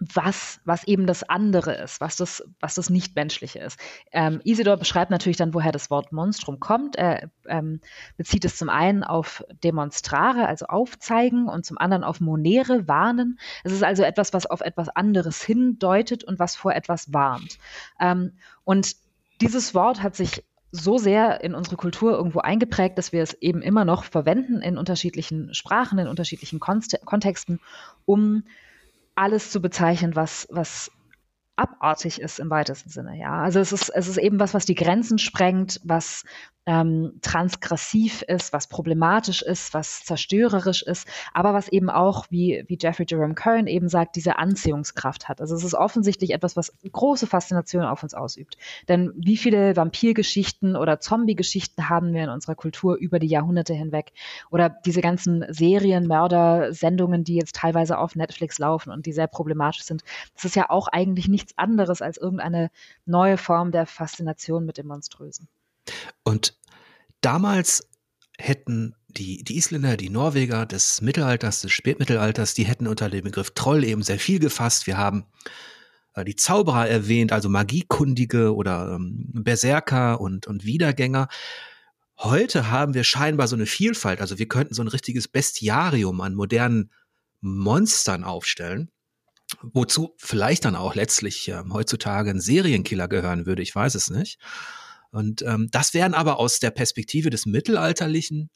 [0.00, 3.80] was, was eben das andere ist, was das, was das Nichtmenschliche ist.
[4.12, 6.96] Ähm, Isidor beschreibt natürlich dann, woher das Wort Monstrum kommt.
[6.96, 7.80] Er ähm,
[8.16, 13.38] bezieht es zum einen auf demonstrare, also aufzeigen, und zum anderen auf monere, warnen.
[13.64, 17.58] Es ist also etwas, was auf etwas anderes hindeutet und was vor etwas warnt.
[17.98, 18.32] Ähm,
[18.64, 18.94] und
[19.40, 23.62] dieses Wort hat sich so sehr in unsere Kultur irgendwo eingeprägt, dass wir es eben
[23.62, 27.58] immer noch verwenden in unterschiedlichen Sprachen, in unterschiedlichen Kontexten,
[28.04, 28.44] um
[29.18, 30.90] alles zu bezeichnen, was, was
[31.58, 33.40] abartig ist im weitesten Sinne, ja.
[33.42, 36.24] Also es ist, es ist eben was, was die Grenzen sprengt, was
[36.68, 42.76] ähm, transgressiv ist, was problematisch ist, was zerstörerisch ist, aber was eben auch, wie, wie
[42.78, 45.40] Jeffrey Jerome Kern eben sagt, diese Anziehungskraft hat.
[45.40, 48.58] Also es ist offensichtlich etwas, was große Faszination auf uns ausübt.
[48.86, 54.12] Denn wie viele Vampirgeschichten oder Zombie-Geschichten haben wir in unserer Kultur über die Jahrhunderte hinweg?
[54.50, 59.26] Oder diese ganzen Serien, Mörder, Sendungen, die jetzt teilweise auf Netflix laufen und die sehr
[59.26, 60.02] problematisch sind.
[60.34, 62.70] Das ist ja auch eigentlich nichts anderes als irgendeine
[63.06, 65.48] neue Form der Faszination mit dem Monströsen.
[66.22, 66.56] Und
[67.20, 67.88] damals
[68.38, 73.52] hätten die, die Isländer, die Norweger des Mittelalters, des Spätmittelalters, die hätten unter dem Begriff
[73.52, 74.86] Troll eben sehr viel gefasst.
[74.86, 75.24] Wir haben
[76.14, 81.28] äh, die Zauberer erwähnt, also Magiekundige oder ähm, Berserker und, und Wiedergänger.
[82.18, 86.34] Heute haben wir scheinbar so eine Vielfalt, also wir könnten so ein richtiges Bestiarium an
[86.34, 86.90] modernen
[87.40, 88.90] Monstern aufstellen,
[89.62, 94.38] wozu vielleicht dann auch letztlich äh, heutzutage ein Serienkiller gehören würde, ich weiß es nicht.
[95.10, 98.50] Und ähm, das wären aber aus der Perspektive des mittelalterlichen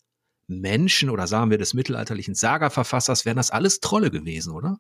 [0.48, 4.78] Menschen oder sagen wir des mittelalterlichen Saga-Verfassers, wären das alles Trolle gewesen, oder?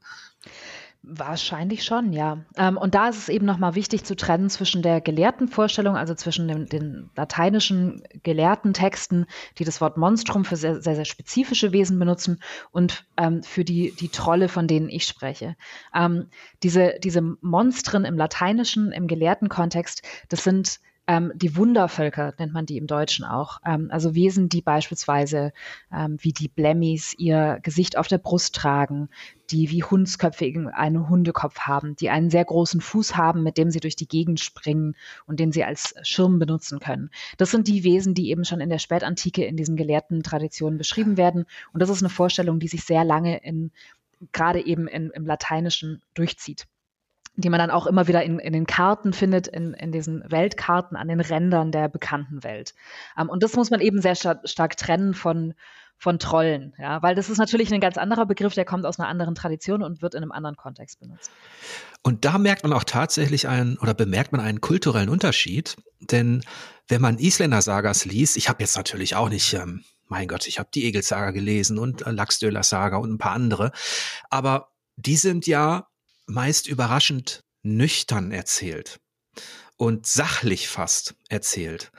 [1.04, 2.44] Wahrscheinlich schon, ja.
[2.56, 6.14] Ähm, und da ist es eben nochmal wichtig zu trennen zwischen der gelehrten Vorstellung, also
[6.14, 9.26] zwischen den, den, lateinischen gelehrten Texten,
[9.58, 13.92] die das Wort Monstrum für sehr, sehr, sehr spezifische Wesen benutzen und ähm, für die,
[13.98, 15.56] die Trolle, von denen ich spreche.
[15.92, 16.28] Ähm,
[16.62, 22.64] diese, diese Monstren im lateinischen, im gelehrten Kontext, das sind ähm, die Wundervölker nennt man
[22.64, 23.58] die im Deutschen auch.
[23.66, 25.52] Ähm, also Wesen, die beispielsweise
[25.92, 29.08] ähm, wie die Blemmies ihr Gesicht auf der Brust tragen,
[29.50, 33.80] die wie Hundsköpfe einen Hundekopf haben, die einen sehr großen Fuß haben, mit dem sie
[33.80, 34.94] durch die Gegend springen
[35.26, 37.10] und den sie als Schirm benutzen können.
[37.36, 41.16] Das sind die Wesen, die eben schon in der Spätantike in diesen gelehrten Traditionen beschrieben
[41.16, 41.46] werden.
[41.72, 43.72] Und das ist eine Vorstellung, die sich sehr lange in
[44.30, 46.68] gerade eben in, im Lateinischen durchzieht
[47.36, 50.96] die man dann auch immer wieder in, in den Karten findet, in, in diesen Weltkarten
[50.96, 52.74] an den Rändern der bekannten Welt.
[53.18, 55.54] Ähm, und das muss man eben sehr star stark trennen von,
[55.96, 59.08] von Trollen, ja, weil das ist natürlich ein ganz anderer Begriff, der kommt aus einer
[59.08, 61.30] anderen Tradition und wird in einem anderen Kontext benutzt.
[62.02, 66.42] Und da merkt man auch tatsächlich einen oder bemerkt man einen kulturellen Unterschied, denn
[66.88, 70.68] wenn man Isländer-Sagas liest, ich habe jetzt natürlich auch nicht, ähm, mein Gott, ich habe
[70.74, 73.70] die Egel-Saga gelesen und äh, Laxdöler-Saga und ein paar andere,
[74.28, 75.86] aber die sind ja
[76.26, 79.00] meist überraschend nüchtern erzählt
[79.76, 81.90] und sachlich fast erzählt.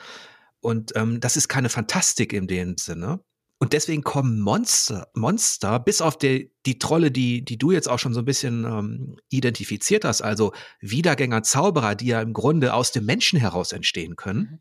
[0.59, 3.19] Und ähm, das ist keine Fantastik in dem Sinne.
[3.59, 7.99] Und deswegen kommen Monster, Monster, bis auf die, die Trolle, die, die du jetzt auch
[7.99, 12.91] schon so ein bisschen ähm, identifiziert hast, also Wiedergänger, Zauberer, die ja im Grunde aus
[12.91, 14.39] dem Menschen heraus entstehen können.
[14.39, 14.59] Mhm.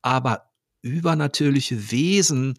[0.00, 2.58] Aber übernatürliche Wesen,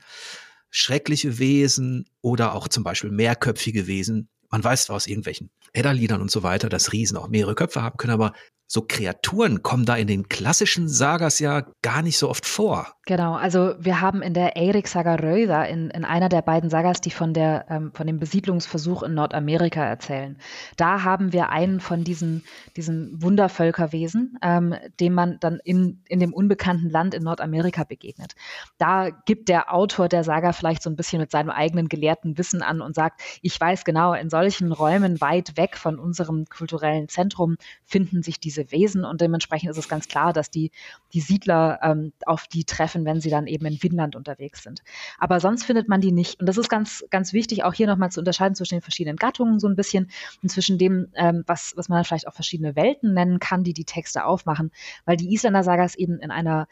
[0.70, 6.44] schreckliche Wesen oder auch zum Beispiel mehrköpfige Wesen, man weiß aus irgendwelchen Edda-Liedern und so
[6.44, 8.34] weiter, dass Riesen auch mehrere Köpfe haben können, aber
[8.68, 12.96] so Kreaturen kommen da in den klassischen Sagas ja gar nicht so oft vor.
[13.08, 17.02] Genau, also wir haben in der Eirik Saga Röða, in, in einer der beiden Sagas,
[17.02, 20.38] die von, der, ähm, von dem Besiedlungsversuch in Nordamerika erzählen,
[20.78, 22.44] da haben wir einen von diesen,
[22.76, 28.36] diesen Wundervölkerwesen, ähm, dem man dann in, in dem unbekannten Land in Nordamerika begegnet.
[28.78, 32.62] Da gibt der Autor der Saga vielleicht so ein bisschen mit seinem eigenen gelehrten Wissen
[32.62, 37.58] an und sagt, ich weiß genau, in solchen Räumen weit weg von unserem kulturellen Zentrum
[37.84, 40.70] finden sich diese Wesen und dementsprechend ist es ganz klar, dass die,
[41.14, 44.82] die Siedler ähm, auf die treffen treffen, wenn sie dann eben in Finnland unterwegs sind.
[45.18, 46.40] Aber sonst findet man die nicht.
[46.40, 49.60] Und das ist ganz, ganz wichtig, auch hier nochmal zu unterscheiden zwischen den verschiedenen Gattungen
[49.60, 50.10] so ein bisschen
[50.42, 53.74] und zwischen dem, ähm, was, was man dann vielleicht auch verschiedene Welten nennen kann, die
[53.74, 54.72] die Texte aufmachen.
[55.06, 56.68] Weil die Isländer-Sagas eben in einer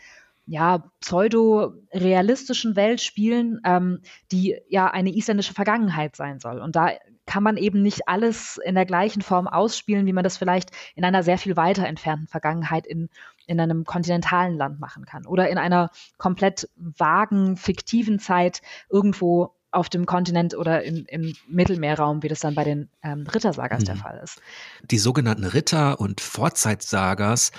[0.45, 6.59] ja, pseudo-realistischen Welt spielen, ähm, die ja eine isländische Vergangenheit sein soll.
[6.59, 6.89] Und da
[7.27, 11.03] kann man eben nicht alles in der gleichen Form ausspielen, wie man das vielleicht in
[11.03, 13.09] einer sehr viel weiter entfernten Vergangenheit in,
[13.49, 15.25] in einem kontinentalen Land machen kann.
[15.25, 22.23] Oder in einer komplett vagen, fiktiven Zeit irgendwo auf dem Kontinent oder in, im Mittelmeerraum,
[22.23, 23.85] wie das dann bei den ähm, Rittersagas mhm.
[23.85, 24.41] der Fall ist.
[24.89, 27.51] Die sogenannten Ritter- und Vorzeitsagas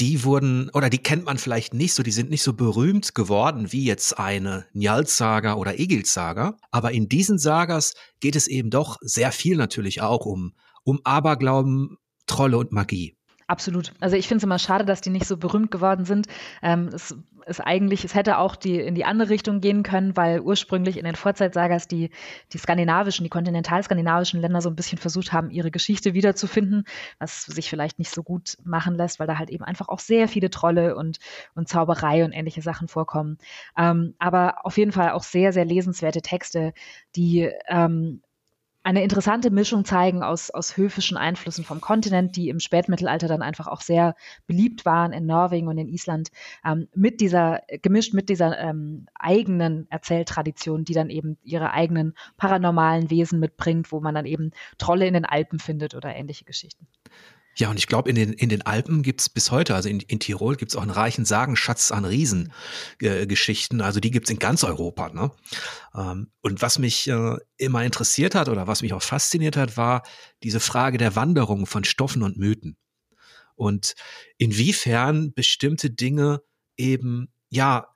[0.00, 3.70] die wurden, oder die kennt man vielleicht nicht so, die sind nicht so berühmt geworden
[3.70, 6.56] wie jetzt eine Njals-Saga oder Egils-Saga.
[6.70, 11.98] Aber in diesen Sagas geht es eben doch sehr viel natürlich auch um, um Aberglauben,
[12.26, 13.19] Trolle und Magie.
[13.50, 13.92] Absolut.
[13.98, 16.28] Also ich finde es immer schade, dass die nicht so berühmt geworden sind.
[16.62, 20.38] Ähm, es ist eigentlich, es hätte auch die, in die andere Richtung gehen können, weil
[20.40, 22.10] ursprünglich in den Vorzeitsagas die,
[22.52, 26.84] die skandinavischen, die kontinentalskandinavischen Länder so ein bisschen versucht haben, ihre Geschichte wiederzufinden,
[27.18, 30.28] was sich vielleicht nicht so gut machen lässt, weil da halt eben einfach auch sehr
[30.28, 31.18] viele Trolle und,
[31.56, 33.36] und Zauberei und ähnliche Sachen vorkommen.
[33.76, 36.72] Ähm, aber auf jeden Fall auch sehr, sehr lesenswerte Texte,
[37.16, 38.22] die ähm,
[38.82, 43.66] eine interessante Mischung zeigen aus, aus höfischen Einflüssen vom Kontinent, die im Spätmittelalter dann einfach
[43.66, 44.14] auch sehr
[44.46, 46.30] beliebt waren in Norwegen und in Island,
[46.64, 53.10] ähm, mit dieser, gemischt mit dieser ähm, eigenen Erzähltradition, die dann eben ihre eigenen paranormalen
[53.10, 56.86] Wesen mitbringt, wo man dann eben Trolle in den Alpen findet oder ähnliche Geschichten.
[57.56, 60.20] Ja, und ich glaube, in den, in den Alpen gibt's bis heute, also in, in
[60.20, 63.80] Tirol gibt's auch einen reichen Sagenschatz an Riesengeschichten.
[63.80, 65.10] Äh, also die gibt's in ganz Europa.
[65.10, 65.30] Ne?
[65.94, 70.02] Ähm, und was mich äh, immer interessiert hat oder was mich auch fasziniert hat, war
[70.42, 72.76] diese Frage der Wanderung von Stoffen und Mythen.
[73.56, 73.94] Und
[74.38, 76.40] inwiefern bestimmte Dinge
[76.76, 77.88] eben, ja,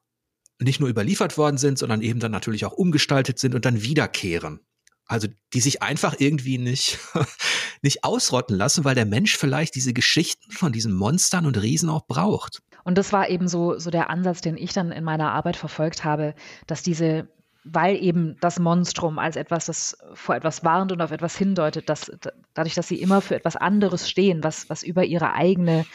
[0.60, 4.60] nicht nur überliefert worden sind, sondern eben dann natürlich auch umgestaltet sind und dann wiederkehren.
[5.06, 6.98] Also die sich einfach irgendwie nicht,
[7.82, 12.06] nicht ausrotten lassen, weil der Mensch vielleicht diese Geschichten von diesen Monstern und Riesen auch
[12.06, 12.62] braucht.
[12.84, 16.04] Und das war eben so, so der Ansatz, den ich dann in meiner Arbeit verfolgt
[16.04, 16.34] habe,
[16.66, 17.28] dass diese,
[17.64, 22.10] weil eben das Monstrum als etwas, das vor etwas warnt und auf etwas hindeutet, dass
[22.52, 25.86] dadurch, dass sie immer für etwas anderes stehen, was, was über ihre eigene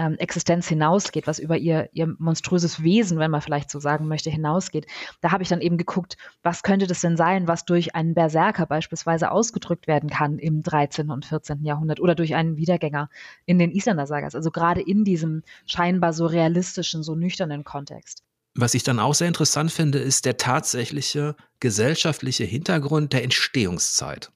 [0.00, 4.30] ähm, Existenz hinausgeht, was über ihr, ihr monströses Wesen, wenn man vielleicht so sagen möchte,
[4.30, 4.86] hinausgeht.
[5.20, 8.64] Da habe ich dann eben geguckt, was könnte das denn sein, was durch einen Berserker
[8.64, 11.10] beispielsweise ausgedrückt werden kann im 13.
[11.10, 11.64] und 14.
[11.64, 13.10] Jahrhundert oder durch einen Wiedergänger
[13.44, 14.34] in den Isländer-Sagas.
[14.34, 18.22] Also gerade in diesem scheinbar so realistischen, so nüchternen Kontext.
[18.54, 24.32] Was ich dann auch sehr interessant finde, ist der tatsächliche gesellschaftliche Hintergrund der Entstehungszeit.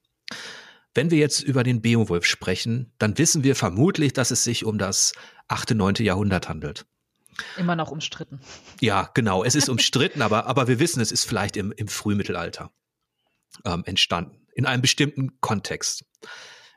[0.94, 4.78] Wenn wir jetzt über den Beowulf sprechen, dann wissen wir vermutlich, dass es sich um
[4.78, 5.12] das
[5.48, 5.96] 8., 9.
[5.98, 6.86] Jahrhundert handelt.
[7.56, 8.40] Immer noch umstritten.
[8.80, 9.42] Ja, genau.
[9.42, 12.70] Es ist umstritten, aber, aber wir wissen, es ist vielleicht im, im Frühmittelalter
[13.64, 16.04] ähm, entstanden, in einem bestimmten Kontext.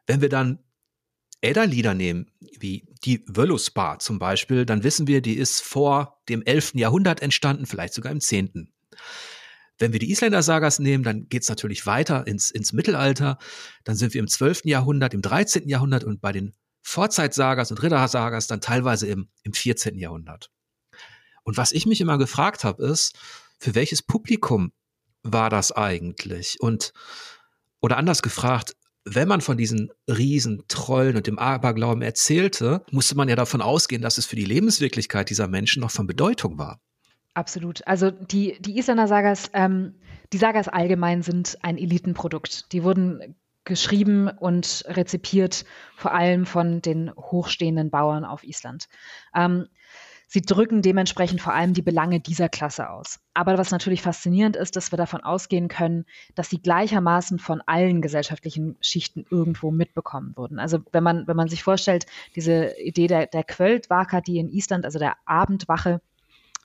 [0.07, 0.59] Wenn wir dann
[1.41, 6.73] Edda-Lieder nehmen, wie die Völuspar zum Beispiel, dann wissen wir, die ist vor dem 11.
[6.73, 8.73] Jahrhundert entstanden, vielleicht sogar im 10.
[9.77, 13.37] Wenn wir die Isländer-Sagas nehmen, dann geht es natürlich weiter ins, ins Mittelalter.
[13.83, 14.65] Dann sind wir im 12.
[14.65, 15.69] Jahrhundert, im 13.
[15.69, 19.97] Jahrhundert und bei den Vorzeitsagas und Rittersagas dann teilweise im, im 14.
[19.97, 20.51] Jahrhundert.
[21.43, 23.17] Und was ich mich immer gefragt habe, ist,
[23.59, 24.71] für welches Publikum
[25.23, 26.57] war das eigentlich?
[26.59, 26.93] Und,
[27.81, 33.29] oder anders gefragt, wenn man von diesen Riesen, Trollen und dem Aberglauben erzählte, musste man
[33.29, 36.81] ja davon ausgehen, dass es für die Lebenswirklichkeit dieser Menschen noch von Bedeutung war.
[37.37, 37.85] Absolut.
[37.85, 39.93] Also die, die Isländer Sagas, ähm,
[40.33, 42.71] die Sagas allgemein sind ein Elitenprodukt.
[42.71, 45.63] Die wurden geschrieben und rezipiert
[45.95, 48.87] vor allem von den hochstehenden Bauern auf Island.
[49.35, 49.67] Ähm,
[50.27, 53.19] sie drücken dementsprechend vor allem die Belange dieser Klasse aus.
[53.35, 58.01] Aber was natürlich faszinierend ist, dass wir davon ausgehen können, dass sie gleichermaßen von allen
[58.01, 60.57] gesellschaftlichen Schichten irgendwo mitbekommen wurden.
[60.57, 64.85] Also wenn man, wenn man sich vorstellt, diese Idee der, der Quöldwaka, die in Island,
[64.85, 66.01] also der Abendwache,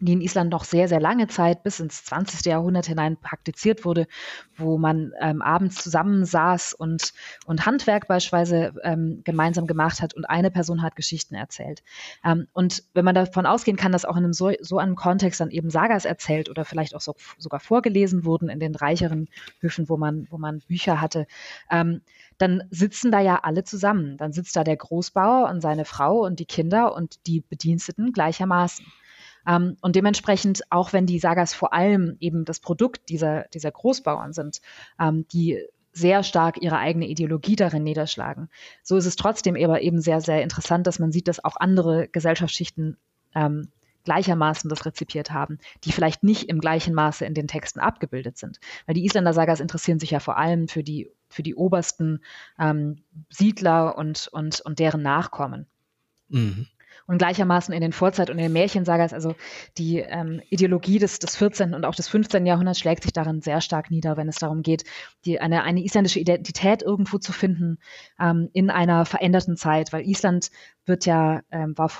[0.06, 2.44] die in Island noch sehr, sehr lange Zeit bis ins 20.
[2.44, 4.06] Jahrhundert hinein praktiziert wurde,
[4.56, 7.12] wo man ähm, abends zusammensaß und,
[7.46, 11.82] und Handwerk beispielsweise ähm, gemeinsam gemacht hat und eine Person hat Geschichten erzählt.
[12.24, 15.40] Ähm, und wenn man davon ausgehen kann, dass auch in einem so, so einem Kontext
[15.40, 19.28] dann eben Sagas erzählt oder vielleicht auch so, sogar vorgelesen wurden in den reicheren
[19.60, 21.26] Höfen, wo man, wo man Bücher hatte,
[21.70, 22.02] ähm,
[22.38, 24.16] dann sitzen da ja alle zusammen.
[24.16, 28.84] Dann sitzt da der Großbauer und seine Frau und die Kinder und die Bediensteten gleichermaßen.
[29.46, 34.32] Ähm, und dementsprechend, auch wenn die Sagas vor allem eben das Produkt dieser, dieser Großbauern
[34.32, 34.60] sind,
[35.00, 35.58] ähm, die
[35.92, 38.48] sehr stark ihre eigene Ideologie darin niederschlagen.
[38.82, 42.08] So ist es trotzdem aber eben sehr, sehr interessant, dass man sieht, dass auch andere
[42.08, 42.96] Gesellschaftsschichten
[43.34, 43.68] ähm,
[44.04, 48.58] gleichermaßen das rezipiert haben, die vielleicht nicht im gleichen Maße in den Texten abgebildet sind.
[48.86, 52.20] Weil die Isländer-Sagas interessieren sich ja vor allem für die, für die obersten
[52.58, 55.66] ähm, Siedler und, und, und deren Nachkommen.
[56.28, 56.66] Mhm.
[57.12, 59.34] Und gleichermaßen in den Vorzeit- und in den Märchensagas, also
[59.76, 61.74] die ähm, Ideologie des, des 14.
[61.74, 62.46] und auch des 15.
[62.46, 64.84] Jahrhunderts schlägt sich darin sehr stark nieder, wenn es darum geht,
[65.26, 67.76] die, eine, eine isländische Identität irgendwo zu finden
[68.18, 70.50] ähm, in einer veränderten Zeit, weil Island
[70.86, 71.90] wird ja, ähm, war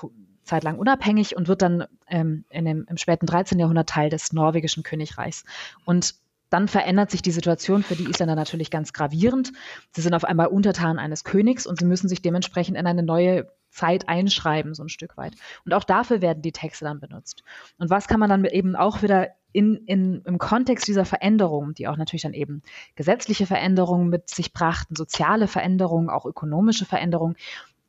[0.44, 3.58] zeitlang unabhängig und wird dann ähm, in dem, im späten 13.
[3.58, 5.44] Jahrhundert Teil des norwegischen Königreichs.
[5.84, 6.14] Und
[6.48, 9.52] dann verändert sich die Situation für die Isländer natürlich ganz gravierend.
[9.90, 13.46] Sie sind auf einmal Untertan eines Königs und sie müssen sich dementsprechend in eine neue
[13.72, 15.34] Zeit einschreiben, so ein Stück weit.
[15.64, 17.42] Und auch dafür werden die Texte dann benutzt.
[17.78, 21.88] Und was kann man dann eben auch wieder in, in, im Kontext dieser Veränderungen, die
[21.88, 22.62] auch natürlich dann eben
[22.96, 27.36] gesetzliche Veränderungen mit sich brachten, soziale Veränderungen, auch ökonomische Veränderungen,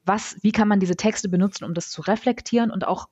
[0.06, 3.08] was, wie kann man diese Texte benutzen, um das zu reflektieren und auch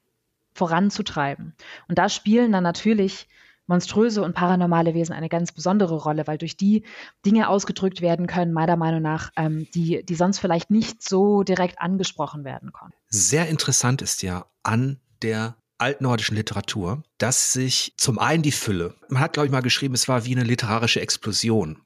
[0.53, 1.55] voranzutreiben?
[1.87, 3.27] Und da spielen dann natürlich
[3.71, 6.83] monströse und paranormale Wesen eine ganz besondere Rolle, weil durch die
[7.25, 11.79] Dinge ausgedrückt werden können, meiner Meinung nach, ähm, die, die sonst vielleicht nicht so direkt
[11.79, 12.97] angesprochen werden konnten.
[13.07, 19.21] Sehr interessant ist ja an der altnordischen Literatur, dass sich zum einen die Fülle, man
[19.21, 21.77] hat, glaube ich, mal geschrieben, es war wie eine literarische Explosion.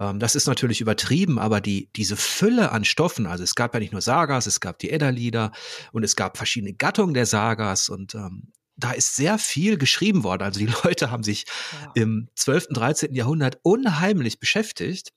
[0.00, 3.80] Ähm, das ist natürlich übertrieben, aber die, diese Fülle an Stoffen, also es gab ja
[3.80, 5.52] nicht nur Sagas, es gab die Edda-Lieder
[5.92, 8.52] und es gab verschiedene Gattungen der Sagas und ähm,
[8.82, 10.42] da ist sehr viel geschrieben worden.
[10.42, 11.92] Also die Leute haben sich ja.
[11.94, 13.14] im 12., 13.
[13.14, 15.12] Jahrhundert unheimlich beschäftigt.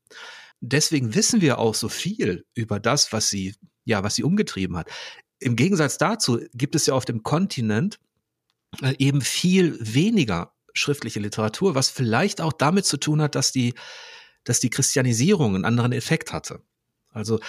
[0.61, 4.89] Deswegen wissen wir auch so viel über das, was sie, ja, was sie umgetrieben hat.
[5.39, 7.99] Im Gegensatz dazu gibt es ja auf dem Kontinent
[8.81, 13.73] äh, eben viel weniger schriftliche Literatur, was vielleicht auch damit zu tun hat, dass die,
[14.43, 16.61] dass die Christianisierung einen anderen Effekt hatte.
[17.11, 17.39] Also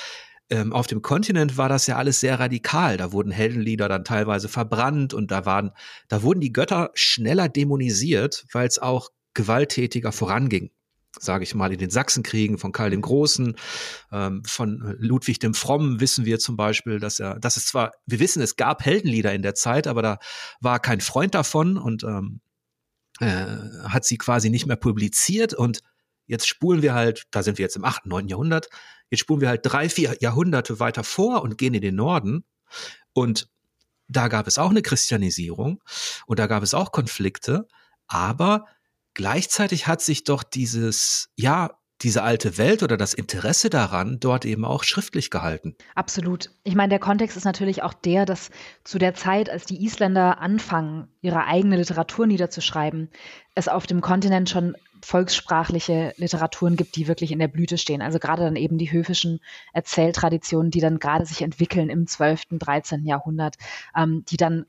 [0.51, 2.97] ähm, auf dem Kontinent war das ja alles sehr radikal.
[2.97, 5.73] Da wurden Heldenlieder dann teilweise verbrannt und da waren,
[6.09, 10.71] da wurden die Götter schneller dämonisiert, weil es auch gewalttätiger voranging
[11.19, 13.57] sage ich mal, in den Sachsenkriegen von Karl dem Großen,
[14.13, 18.21] ähm, von Ludwig dem Frommen wissen wir zum Beispiel, dass er, dass es zwar, wir
[18.21, 20.19] wissen, es gab Heldenlieder in der Zeit, aber da
[20.61, 22.41] war kein Freund davon und ähm,
[23.21, 23.47] äh,
[23.89, 25.81] hat sie quasi nicht mehr publiziert und
[26.27, 28.29] jetzt spulen wir halt, da sind wir jetzt im 8., 9.
[28.29, 28.69] Jahrhundert,
[29.11, 32.45] Jetzt spulen wir halt drei, vier Jahrhunderte weiter vor und gehen in den Norden.
[33.13, 33.49] Und
[34.09, 35.83] da gab es auch eine Christianisierung
[36.27, 37.67] und da gab es auch Konflikte.
[38.07, 38.67] Aber
[39.15, 44.67] gleichzeitig hat sich doch dieses, ja, diese alte Welt oder das Interesse daran dort eben
[44.67, 45.77] auch schriftlich gehalten.
[45.95, 46.51] Absolut.
[46.63, 48.51] Ich meine, der Kontext ist natürlich auch der, dass
[48.85, 53.11] zu der Zeit, als die Isländer anfangen, ihre eigene Literatur niederzuschreiben,
[53.55, 58.03] es auf dem Kontinent schon volkssprachliche Literaturen gibt, die wirklich in der Blüte stehen.
[58.03, 59.41] Also gerade dann eben die höfischen
[59.73, 63.05] Erzähltraditionen, die dann gerade sich entwickeln im 12., 13.
[63.05, 63.57] Jahrhundert,
[63.97, 64.67] ähm, die dann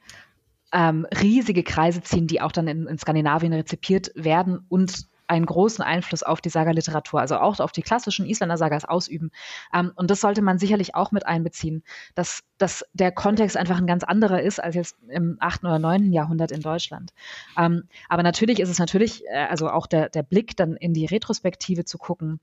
[0.74, 5.84] ähm, riesige Kreise ziehen, die auch dann in, in Skandinavien rezipiert werden und einen großen
[5.84, 9.32] Einfluss auf die Saga-Literatur, also auch auf die klassischen Isländer-Sagas ausüben.
[9.74, 11.84] Ähm, und das sollte man sicherlich auch mit einbeziehen,
[12.16, 15.64] dass, dass der Kontext einfach ein ganz anderer ist als jetzt im 8.
[15.64, 16.12] oder 9.
[16.12, 17.14] Jahrhundert in Deutschland.
[17.58, 21.06] Ähm, aber natürlich ist es natürlich, äh, also auch der, der Blick dann in die
[21.06, 22.40] Retrospektive zu gucken,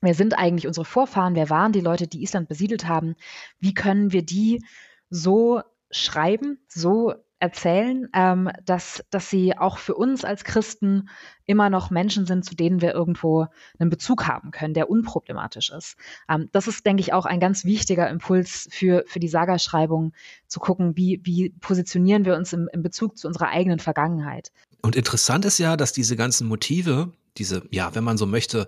[0.00, 3.16] wer sind eigentlich unsere Vorfahren, wer waren die Leute, die Island besiedelt haben,
[3.58, 4.62] wie können wir die
[5.10, 11.08] so schreiben, so erzählen, ähm, dass, dass sie auch für uns als Christen
[11.46, 13.46] immer noch Menschen sind, zu denen wir irgendwo
[13.78, 15.96] einen Bezug haben können, der unproblematisch ist.
[16.28, 20.12] Ähm, das ist, denke ich, auch ein ganz wichtiger Impuls für, für die Sagerschreibung,
[20.46, 24.50] zu gucken, wie, wie positionieren wir uns im, im Bezug zu unserer eigenen Vergangenheit.
[24.82, 28.66] Und interessant ist ja, dass diese ganzen Motive, diese, ja, wenn man so möchte,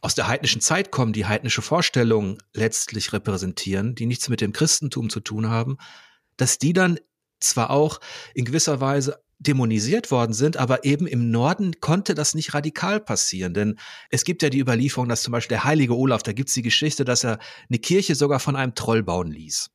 [0.00, 5.10] aus der heidnischen Zeit kommen, die heidnische Vorstellungen letztlich repräsentieren, die nichts mit dem Christentum
[5.10, 5.78] zu tun haben,
[6.36, 6.98] dass die dann
[7.40, 8.00] zwar auch
[8.34, 13.54] in gewisser Weise dämonisiert worden sind, aber eben im Norden konnte das nicht radikal passieren,
[13.54, 13.78] denn
[14.10, 17.04] es gibt ja die Überlieferung, dass zum Beispiel der heilige Olaf, da gibt's die Geschichte,
[17.04, 19.70] dass er eine Kirche sogar von einem Troll bauen ließ.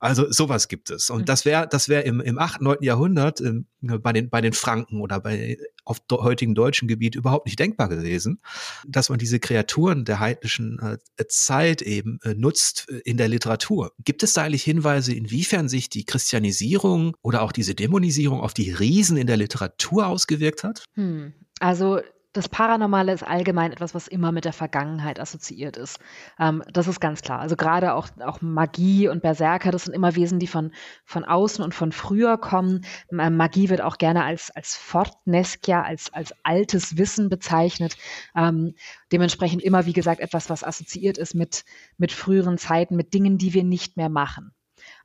[0.00, 1.10] Also sowas gibt es.
[1.10, 1.24] Und mhm.
[1.24, 2.78] das wäre das wäre im, im 8., 9.
[2.82, 7.58] Jahrhundert ähm, bei, den, bei den Franken oder bei auf heutigen deutschen Gebiet überhaupt nicht
[7.58, 8.40] denkbar gewesen,
[8.86, 10.98] dass man diese Kreaturen der heidnischen äh,
[11.28, 13.92] Zeit eben äh, nutzt äh, in der Literatur.
[14.04, 18.72] Gibt es da eigentlich Hinweise, inwiefern sich die Christianisierung oder auch diese Dämonisierung auf die
[18.72, 20.84] Riesen in der Literatur ausgewirkt hat?
[20.94, 21.32] Hm.
[21.60, 22.00] Also
[22.36, 25.98] das Paranormale ist allgemein etwas, was immer mit der Vergangenheit assoziiert ist.
[26.38, 27.40] Ähm, das ist ganz klar.
[27.40, 30.72] Also gerade auch, auch Magie und Berserker, das sind immer Wesen, die von,
[31.04, 32.84] von außen und von früher kommen.
[33.10, 37.96] Ähm, Magie wird auch gerne als, als Fortneskia, als, als altes Wissen bezeichnet.
[38.36, 38.74] Ähm,
[39.12, 41.64] dementsprechend immer, wie gesagt, etwas, was assoziiert ist mit,
[41.96, 44.52] mit früheren Zeiten, mit Dingen, die wir nicht mehr machen.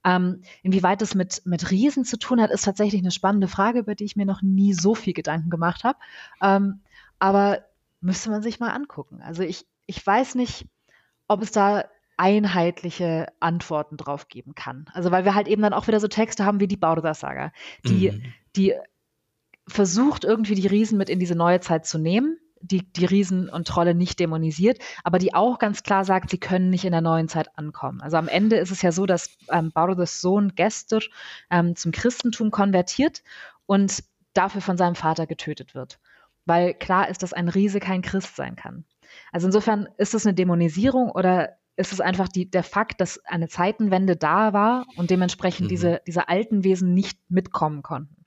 [0.04, 3.96] Ähm, inwieweit das mit, mit Riesen zu tun hat, ist tatsächlich eine spannende Frage, über
[3.96, 5.98] die ich mir noch nie so viel Gedanken gemacht habe.
[6.42, 6.82] Ähm,
[7.22, 7.64] aber
[8.02, 9.22] müsste man sich mal angucken.
[9.22, 10.66] Also ich, ich weiß nicht,
[11.28, 11.86] ob es da
[12.18, 14.86] einheitliche Antworten drauf geben kann.
[14.94, 17.52] Also weil wir halt eben dann auch wieder so Texte haben wie die Bauder-Saga,
[17.86, 18.34] die, mhm.
[18.56, 18.74] die
[19.68, 23.68] versucht irgendwie die Riesen mit in diese neue Zeit zu nehmen, die die Riesen und
[23.68, 27.28] Trolle nicht dämonisiert, aber die auch ganz klar sagt, sie können nicht in der neuen
[27.28, 28.02] Zeit ankommen.
[28.02, 31.02] Also am Ende ist es ja so, dass ähm, Baudos Sohn Gester
[31.52, 33.22] ähm, zum Christentum konvertiert
[33.68, 34.04] und
[34.34, 36.00] dafür von seinem Vater getötet wird
[36.46, 38.86] weil klar ist, dass ein Riese kein Christ sein kann.
[39.32, 43.48] Also insofern ist es eine Dämonisierung oder ist es einfach die, der Fakt, dass eine
[43.48, 45.70] Zeitenwende da war und dementsprechend mhm.
[45.70, 48.22] diese, diese alten Wesen nicht mitkommen konnten.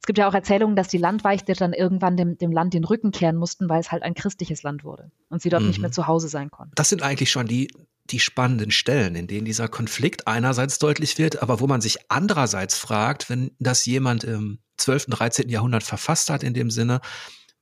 [0.00, 3.12] Es gibt ja auch Erzählungen, dass die Landweichte dann irgendwann dem, dem Land den Rücken
[3.12, 5.68] kehren mussten, weil es halt ein christliches Land wurde und sie dort mhm.
[5.68, 5.94] nicht mehr mhm.
[5.94, 6.72] zu Hause sein konnten.
[6.74, 7.68] Das sind eigentlich schon die,
[8.10, 12.76] die spannenden Stellen, in denen dieser Konflikt einerseits deutlich wird, aber wo man sich andererseits
[12.76, 15.48] fragt, wenn das jemand im 12., 13.
[15.48, 17.00] Jahrhundert verfasst hat, in dem Sinne,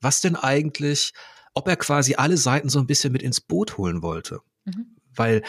[0.03, 1.13] was denn eigentlich,
[1.55, 4.41] ob er quasi alle Seiten so ein bisschen mit ins Boot holen wollte.
[4.65, 4.97] Mhm.
[5.15, 5.43] Weil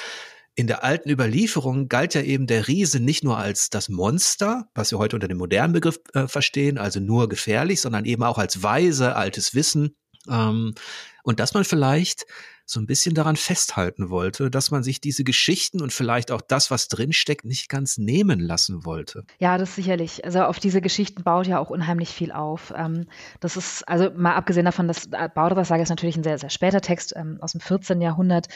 [0.55, 4.91] in der alten Überlieferung galt ja eben der Riese nicht nur als das Monster, was
[4.91, 8.61] wir heute unter dem modernen Begriff äh, verstehen, also nur gefährlich, sondern eben auch als
[8.61, 9.95] weise, altes Wissen.
[10.29, 10.75] Ähm,
[11.23, 12.25] und dass man vielleicht
[12.65, 16.71] so ein bisschen daran festhalten wollte, dass man sich diese Geschichten und vielleicht auch das,
[16.71, 19.23] was drinsteckt, nicht ganz nehmen lassen wollte.
[19.39, 20.23] Ja, das sicherlich.
[20.25, 22.73] Also auf diese Geschichten baut ja auch unheimlich viel auf.
[22.75, 23.05] Ähm,
[23.39, 26.49] das ist, also mal abgesehen davon, dass äh, Bauderer Sage ist natürlich ein sehr, sehr
[26.49, 28.01] später Text ähm, aus dem 14.
[28.01, 28.47] Jahrhundert.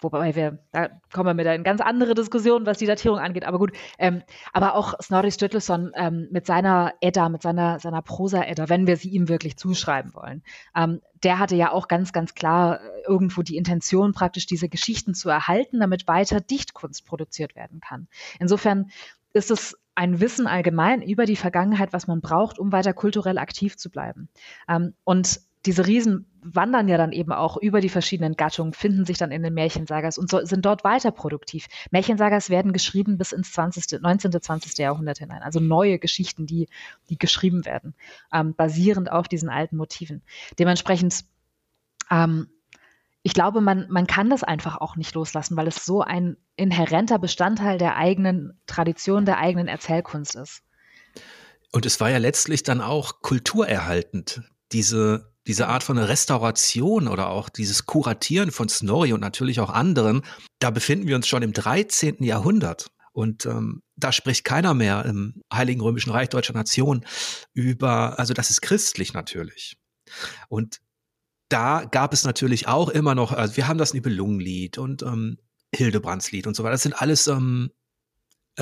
[0.00, 3.44] Wobei wir, da kommen wir mit in ganz andere Diskussionen, was die Datierung angeht.
[3.44, 4.22] Aber gut, ähm,
[4.52, 9.10] aber auch Snorri Sturluson ähm, mit seiner Edda, mit seiner, seiner Prosa-Edda, wenn wir sie
[9.10, 10.42] ihm wirklich zuschreiben wollen,
[10.74, 15.14] ähm, der hatte ja auch ganz, ganz klar äh, irgendwo die Intention, praktisch diese Geschichten
[15.14, 18.08] zu erhalten, damit weiter Dichtkunst produziert werden kann.
[18.38, 18.90] Insofern
[19.32, 23.76] ist es ein Wissen allgemein über die Vergangenheit, was man braucht, um weiter kulturell aktiv
[23.76, 24.28] zu bleiben.
[24.68, 29.18] Ähm, und diese Riesen wandern ja dann eben auch über die verschiedenen Gattungen, finden sich
[29.18, 31.66] dann in den Märchensagas und so, sind dort weiter produktiv.
[31.90, 34.78] Märchensagas werden geschrieben bis ins 20., 19., 20.
[34.78, 35.42] Jahrhundert hinein.
[35.42, 36.68] Also neue Geschichten, die,
[37.08, 37.94] die geschrieben werden,
[38.32, 40.22] ähm, basierend auf diesen alten Motiven.
[40.58, 41.24] Dementsprechend,
[42.10, 42.48] ähm,
[43.22, 47.18] ich glaube, man, man kann das einfach auch nicht loslassen, weil es so ein inhärenter
[47.18, 50.62] Bestandteil der eigenen Tradition, der eigenen Erzählkunst ist.
[51.72, 57.48] Und es war ja letztlich dann auch kulturerhaltend, diese diese Art von Restauration oder auch
[57.48, 60.22] dieses Kuratieren von Snorri und natürlich auch anderen,
[60.60, 62.22] da befinden wir uns schon im 13.
[62.22, 62.92] Jahrhundert.
[63.10, 67.04] Und ähm, da spricht keiner mehr im Heiligen Römischen Reich Deutscher Nation
[67.52, 69.76] über, also das ist christlich natürlich.
[70.48, 70.78] Und
[71.48, 75.38] da gab es natürlich auch immer noch, also wir haben das Nibelungenlied und ähm,
[75.74, 76.74] Hildebrandslied und so weiter.
[76.74, 77.79] Das sind alles ähm, äh,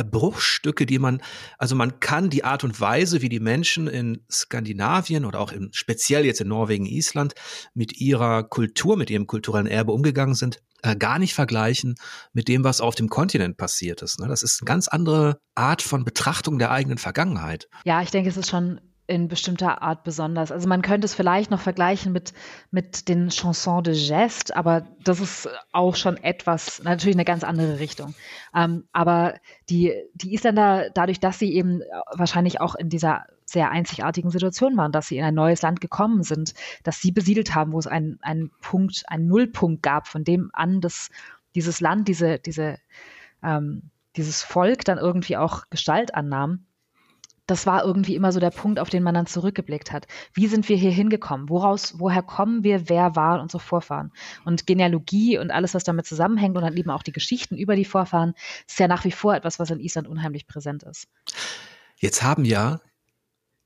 [0.04, 1.22] Bruchstücke, die man,
[1.58, 5.70] also man kann die Art und Weise, wie die Menschen in Skandinavien oder auch in,
[5.72, 7.34] speziell jetzt in Norwegen, Island
[7.74, 11.96] mit ihrer Kultur, mit ihrem kulturellen Erbe umgegangen sind, äh, gar nicht vergleichen
[12.32, 14.20] mit dem, was auf dem Kontinent passiert ist.
[14.20, 14.28] Ne?
[14.28, 17.68] Das ist eine ganz andere Art von Betrachtung der eigenen Vergangenheit.
[17.84, 20.52] Ja, ich denke, es ist schon in bestimmter Art besonders.
[20.52, 22.34] Also man könnte es vielleicht noch vergleichen mit,
[22.70, 27.80] mit den Chansons de Geste, aber das ist auch schon etwas, natürlich eine ganz andere
[27.80, 28.14] Richtung.
[28.54, 29.34] Ähm, aber
[29.70, 31.80] die, die Isländer, dadurch, dass sie eben
[32.12, 36.22] wahrscheinlich auch in dieser sehr einzigartigen Situation waren, dass sie in ein neues Land gekommen
[36.22, 36.52] sind,
[36.84, 40.82] dass sie besiedelt haben, wo es einen, einen Punkt, einen Nullpunkt gab, von dem an
[40.82, 41.08] das,
[41.54, 42.76] dieses Land, diese, diese,
[43.42, 43.84] ähm,
[44.16, 46.66] dieses Volk dann irgendwie auch Gestalt annahm
[47.48, 50.06] das war irgendwie immer so der Punkt, auf den man dann zurückgeblickt hat.
[50.34, 51.48] Wie sind wir hier hingekommen?
[51.48, 52.88] Woraus, woher kommen wir?
[52.88, 54.12] Wer waren unsere Vorfahren?
[54.44, 57.86] Und Genealogie und alles, was damit zusammenhängt und dann eben auch die Geschichten über die
[57.86, 58.34] Vorfahren,
[58.68, 61.08] ist ja nach wie vor etwas, was in Island unheimlich präsent ist.
[61.96, 62.80] Jetzt haben ja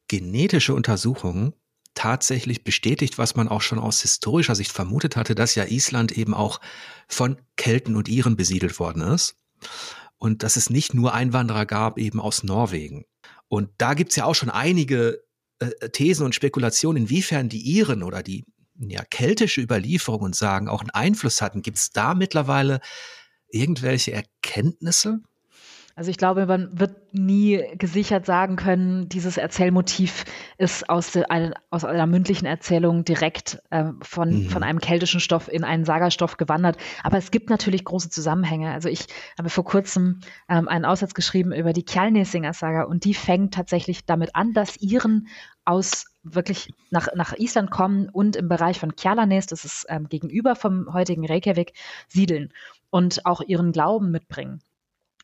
[0.07, 1.53] genetische Untersuchungen
[1.95, 6.35] tatsächlich bestätigt, was man auch schon aus historischer Sicht vermutet hatte, dass ja Island eben
[6.35, 6.61] auch
[7.09, 9.37] von Kelten und Iren besiedelt worden ist.
[10.19, 13.05] und dass es nicht nur Einwanderer gab, eben aus Norwegen.
[13.53, 15.23] Und da gibt's ja auch schon einige
[15.59, 18.47] äh, Thesen und Spekulationen, inwiefern die Iren oder die
[18.79, 21.61] ja, keltische Überlieferung und Sagen auch einen Einfluss hatten.
[21.61, 22.81] Gibt's da mittlerweile
[23.49, 25.21] irgendwelche Erkenntnisse?
[25.95, 30.25] Also ich glaube, man wird nie gesichert sagen können, dieses Erzählmotiv
[30.57, 34.49] ist aus, de, eine, aus einer mündlichen Erzählung direkt äh, von, mhm.
[34.49, 36.79] von einem keltischen Stoff in einen Sagastoff gewandert.
[37.03, 38.73] Aber es gibt natürlich große Zusammenhänge.
[38.73, 39.07] Also ich
[39.39, 44.35] habe vor kurzem ähm, einen Aussatz geschrieben über die Kjalnesinger-Saga und die fängt tatsächlich damit
[44.35, 45.29] an, dass Iren
[45.65, 50.57] aus wirklich nach, nach Island kommen und im Bereich von Kjalarnes, das ist ähm, gegenüber
[50.57, 51.75] vom heutigen Reykjavik,
[52.09, 52.53] siedeln
[52.91, 54.63] und auch ihren Glauben mitbringen.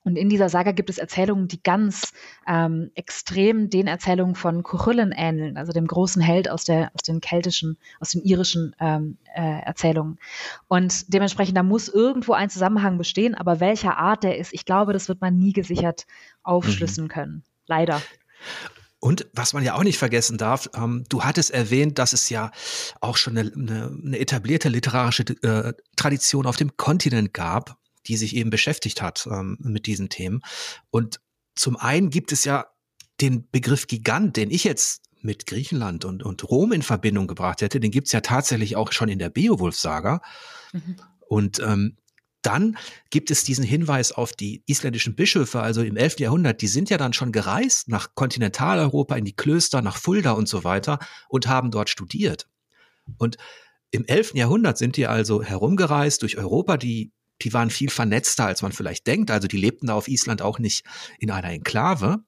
[0.09, 2.15] Und in dieser Saga gibt es Erzählungen, die ganz
[2.47, 7.21] ähm, extrem den Erzählungen von Cuchulainn ähneln, also dem großen Held aus, der, aus den
[7.21, 10.19] keltischen, aus den irischen ähm, äh, Erzählungen.
[10.67, 14.95] Und dementsprechend, da muss irgendwo ein Zusammenhang bestehen, aber welcher Art der ist, ich glaube,
[14.95, 16.07] das wird man nie gesichert
[16.43, 17.09] aufschlüssen mhm.
[17.09, 17.45] können.
[17.67, 18.01] Leider.
[19.01, 22.51] Und was man ja auch nicht vergessen darf, ähm, du hattest erwähnt, dass es ja
[23.03, 27.78] auch schon eine, eine, eine etablierte literarische äh, Tradition auf dem Kontinent gab
[28.09, 30.41] die sich eben beschäftigt hat ähm, mit diesen Themen.
[30.91, 31.21] Und
[31.55, 32.67] zum einen gibt es ja
[33.21, 37.81] den Begriff Gigant, den ich jetzt mit Griechenland und, und Rom in Verbindung gebracht hätte,
[37.81, 40.23] den gibt's ja tatsächlich auch schon in der Beowulf-Saga.
[40.73, 40.97] Mhm.
[41.29, 41.97] Und ähm,
[42.43, 42.79] dann
[43.11, 46.21] gibt es diesen Hinweis auf die isländischen Bischöfe, also im 11.
[46.21, 50.49] Jahrhundert, die sind ja dann schon gereist nach Kontinentaleuropa, in die Klöster, nach Fulda und
[50.49, 52.49] so weiter und haben dort studiert.
[53.19, 53.37] Und
[53.91, 54.35] im 11.
[54.35, 59.07] Jahrhundert sind die also herumgereist durch Europa, die die waren viel vernetzter, als man vielleicht
[59.07, 59.31] denkt.
[59.31, 60.85] Also die lebten da auf Island auch nicht
[61.19, 62.19] in einer Enklave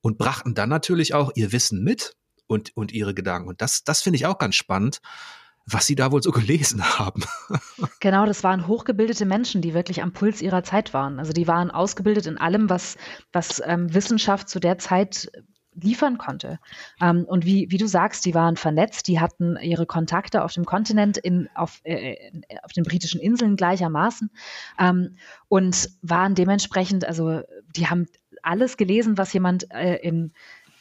[0.00, 3.48] und brachten dann natürlich auch ihr Wissen mit und, und ihre Gedanken.
[3.48, 5.00] Und das, das finde ich auch ganz spannend,
[5.66, 7.22] was sie da wohl so gelesen haben.
[8.00, 11.18] Genau, das waren hochgebildete Menschen, die wirklich am Puls ihrer Zeit waren.
[11.18, 12.96] Also die waren ausgebildet in allem, was,
[13.32, 15.30] was ähm, Wissenschaft zu der Zeit
[15.82, 16.58] liefern konnte.
[17.00, 20.64] Ähm, und wie, wie du sagst, die waren vernetzt, die hatten ihre Kontakte auf dem
[20.64, 22.16] Kontinent, in, auf, äh,
[22.62, 24.30] auf den britischen Inseln gleichermaßen
[24.78, 25.16] ähm,
[25.48, 27.42] und waren dementsprechend, also
[27.76, 28.06] die haben
[28.42, 30.32] alles gelesen, was jemand äh, in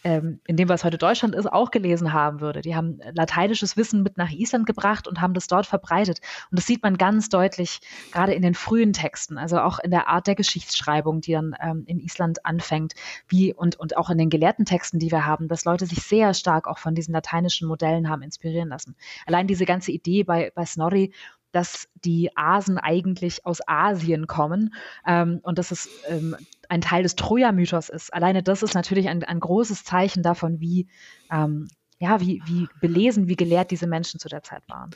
[0.04, 2.62] ähm, in dem, was heute Deutschland ist, auch gelesen haben würde.
[2.62, 6.20] Die haben lateinisches Wissen mit nach Island gebracht und haben das dort verbreitet.
[6.52, 7.80] Und das sieht man ganz deutlich,
[8.12, 11.84] gerade in den frühen Texten, also auch in der Art der Geschichtsschreibung, die dann ähm,
[11.86, 12.94] in Island anfängt,
[13.28, 16.34] wie und, und auch in den gelehrten Texten, die wir haben, dass Leute sich sehr
[16.34, 18.96] stark auch von diesen lateinischen Modellen haben inspirieren lassen.
[19.26, 21.14] Allein diese ganze Idee bei, bei Snorri,
[21.52, 24.74] dass die Asen eigentlich aus Asien kommen
[25.06, 26.36] ähm, und dass es ähm,
[26.70, 28.14] ein Teil des Troja-Mythos ist.
[28.14, 30.88] Alleine das ist natürlich ein, ein großes Zeichen davon, wie,
[31.32, 31.68] ähm,
[32.00, 34.92] ja, wie, wie belesen, wie gelehrt diese Menschen zu der Zeit waren.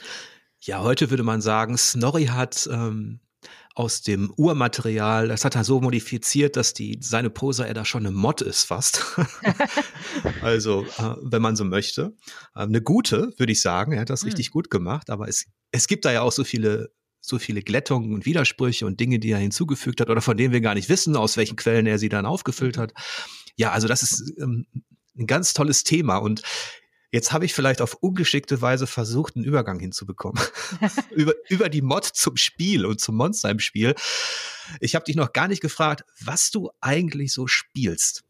[0.61, 3.19] Ja, heute würde man sagen, Snorri hat ähm,
[3.75, 8.05] aus dem Urmaterial, das hat er so modifiziert, dass die seine Poser er da schon
[8.05, 9.03] eine Mod ist fast.
[10.41, 12.15] also, äh, wenn man so möchte.
[12.55, 13.93] Äh, eine gute, würde ich sagen.
[13.93, 14.27] Er hat das mhm.
[14.27, 16.91] richtig gut gemacht, aber es, es gibt da ja auch so viele
[17.25, 20.61] so viele Glättungen und Widersprüche und Dinge, die er hinzugefügt hat oder von denen wir
[20.61, 22.93] gar nicht wissen, aus welchen Quellen er sie dann aufgefüllt hat.
[23.55, 24.65] Ja, also das ist ähm,
[25.17, 26.43] ein ganz tolles Thema und
[27.13, 30.43] Jetzt habe ich vielleicht auf ungeschickte Weise versucht, einen Übergang hinzubekommen.
[31.11, 33.93] über, über die Mod zum Spiel und zum Monster im Spiel.
[34.79, 38.23] Ich habe dich noch gar nicht gefragt, was du eigentlich so spielst.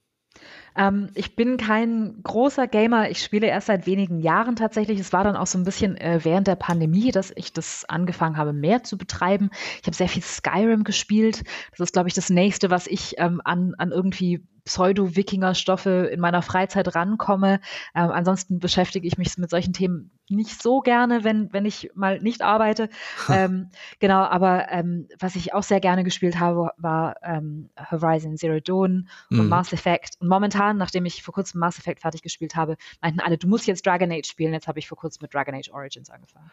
[0.76, 3.10] Ähm, ich bin kein großer Gamer.
[3.10, 5.00] Ich spiele erst seit wenigen Jahren tatsächlich.
[5.00, 8.38] Es war dann auch so ein bisschen äh, während der Pandemie, dass ich das angefangen
[8.38, 9.50] habe, mehr zu betreiben.
[9.82, 11.44] Ich habe sehr viel Skyrim gespielt.
[11.72, 16.42] Das ist, glaube ich, das nächste, was ich ähm, an, an irgendwie Pseudo-Wikinger-Stoffe in meiner
[16.42, 17.60] Freizeit rankomme.
[17.96, 22.20] Ähm, ansonsten beschäftige ich mich mit solchen Themen nicht so gerne, wenn, wenn ich mal
[22.20, 22.90] nicht arbeite.
[23.30, 28.60] ähm, genau, aber ähm, was ich auch sehr gerne gespielt habe, war ähm, Horizon Zero
[28.60, 29.50] Dawn und mhm.
[29.50, 30.16] Mass Effect.
[30.20, 33.68] Und momentan, nachdem ich vor kurzem Mass Effect fertig gespielt habe, meinten alle, du musst
[33.68, 34.54] jetzt Dragon Age spielen.
[34.54, 36.50] Jetzt habe ich vor kurzem mit Dragon Age Origins angefangen.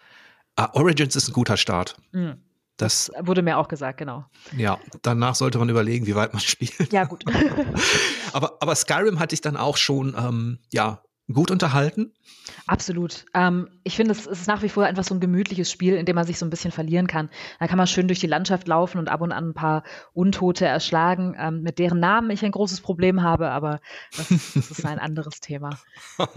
[0.56, 1.96] Ah, Origins ist ein guter Start.
[2.12, 2.42] Mhm.
[2.80, 4.24] Das, wurde mir auch gesagt, genau.
[4.56, 6.92] Ja, danach sollte man überlegen, wie weit man spielt.
[6.92, 7.24] Ja, gut.
[8.32, 11.02] aber, aber Skyrim hatte ich dann auch schon, ähm, ja,
[11.32, 12.12] gut unterhalten?
[12.66, 13.26] Absolut.
[13.34, 16.16] Ähm, ich finde, es ist nach wie vor einfach so ein gemütliches Spiel, in dem
[16.16, 17.30] man sich so ein bisschen verlieren kann.
[17.58, 20.66] Da kann man schön durch die Landschaft laufen und ab und an ein paar Untote
[20.66, 23.80] erschlagen, ähm, mit deren Namen ich ein großes Problem habe, aber
[24.16, 25.78] das, das ist ein anderes Thema.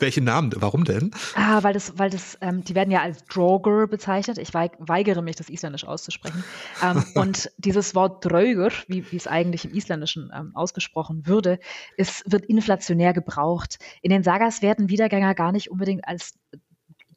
[0.00, 0.52] Welche Namen?
[0.56, 1.12] Warum denn?
[1.34, 4.38] Ah, weil das, weil das, ähm, die werden ja als Draugr bezeichnet.
[4.38, 6.42] Ich weigere mich, das Isländisch auszusprechen.
[6.82, 11.58] Ähm, und dieses Wort Draugur, wie, wie es eigentlich im Isländischen ähm, ausgesprochen würde,
[11.96, 13.78] ist, wird inflationär gebraucht.
[14.02, 16.34] In den Sagas werden Wiedergänger gar nicht unbedingt als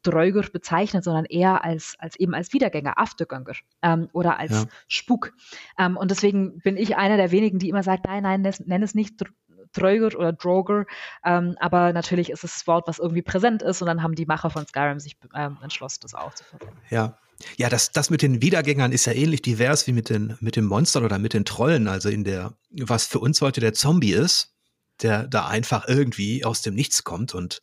[0.02, 4.64] Dröger bezeichnet, sondern eher als, als eben als Wiedergänger, Aftergänger ähm, oder als ja.
[4.88, 5.32] Spuk.
[5.78, 8.94] Ähm, und deswegen bin ich einer der wenigen, die immer sagt, nein, nein, nenn es
[8.94, 9.22] nicht
[9.72, 10.86] Dröger oder Droger,
[11.24, 14.24] ähm, aber natürlich ist es das Wort, was irgendwie präsent ist und dann haben die
[14.24, 16.78] Macher von Skyrim sich ähm, entschlossen, das auch zu verwenden.
[16.88, 17.18] Ja,
[17.56, 20.64] ja, das, das mit den Wiedergängern ist ja ähnlich divers wie mit den, mit den
[20.64, 21.86] Monstern oder mit den Trollen.
[21.86, 24.54] Also in der, was für uns heute der Zombie ist,
[25.02, 27.60] der da einfach irgendwie aus dem Nichts kommt und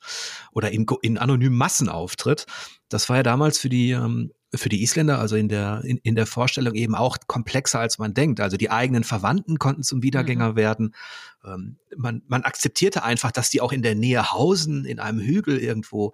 [0.52, 2.46] oder in, in anonymen Massen auftritt.
[2.90, 6.16] Das war ja damals für die ähm, für die Isländer, also in der in, in
[6.16, 8.40] der Vorstellung eben auch komplexer als man denkt.
[8.40, 10.56] Also die eigenen Verwandten konnten zum Wiedergänger mhm.
[10.56, 10.96] werden.
[11.44, 15.58] Ähm, man man akzeptierte einfach, dass die auch in der Nähe hausen, in einem Hügel
[15.58, 16.14] irgendwo.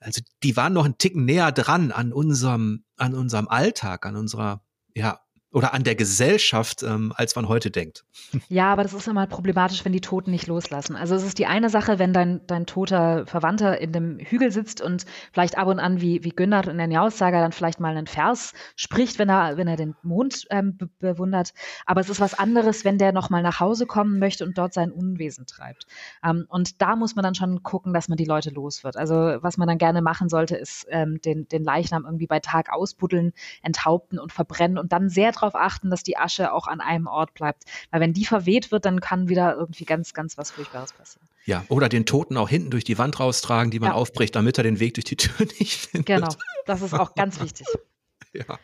[0.00, 4.62] Also die waren noch einen Ticken näher dran an unserem an unserem Alltag, an unserer
[4.94, 5.20] ja
[5.50, 8.04] oder an der Gesellschaft, ähm, als man heute denkt.
[8.50, 10.96] Ja, aber das ist immer problematisch, wenn die Toten nicht loslassen.
[10.96, 14.80] Also es ist die eine Sache, wenn dein, dein toter Verwandter in dem Hügel sitzt
[14.80, 18.06] und vielleicht ab und an wie, wie Günther in der Njaussaga dann vielleicht mal einen
[18.06, 21.52] Vers spricht, wenn er, wenn er den Mond ähm, be bewundert.
[21.86, 24.90] Aber es ist was anderes, wenn der nochmal nach Hause kommen möchte und dort sein
[24.90, 25.86] Unwesen treibt.
[26.24, 28.96] Ähm, und da muss man dann schon gucken, dass man die Leute los wird.
[28.96, 32.72] Also was man dann gerne machen sollte, ist ähm, den, den Leichnam irgendwie bei Tag
[32.72, 33.32] ausbuddeln,
[33.62, 37.34] enthaupten und verbrennen und dann sehr darauf achten, dass die Asche auch an einem Ort
[37.34, 37.64] bleibt.
[37.90, 41.26] Weil wenn die verweht wird, dann kann wieder irgendwie ganz, ganz was Furchtbares passieren.
[41.44, 43.94] Ja, oder den Toten auch hinten durch die Wand raustragen, die man ja.
[43.94, 46.06] aufbricht, damit er den Weg durch die Tür nicht findet.
[46.06, 46.28] Genau,
[46.66, 47.66] das ist auch ganz wichtig.
[48.32, 48.58] ja.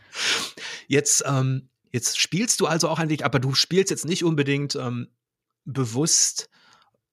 [0.86, 4.74] Jetzt, ähm, jetzt spielst du also auch ein wenig, aber du spielst jetzt nicht unbedingt
[4.76, 5.08] ähm,
[5.64, 6.50] bewusst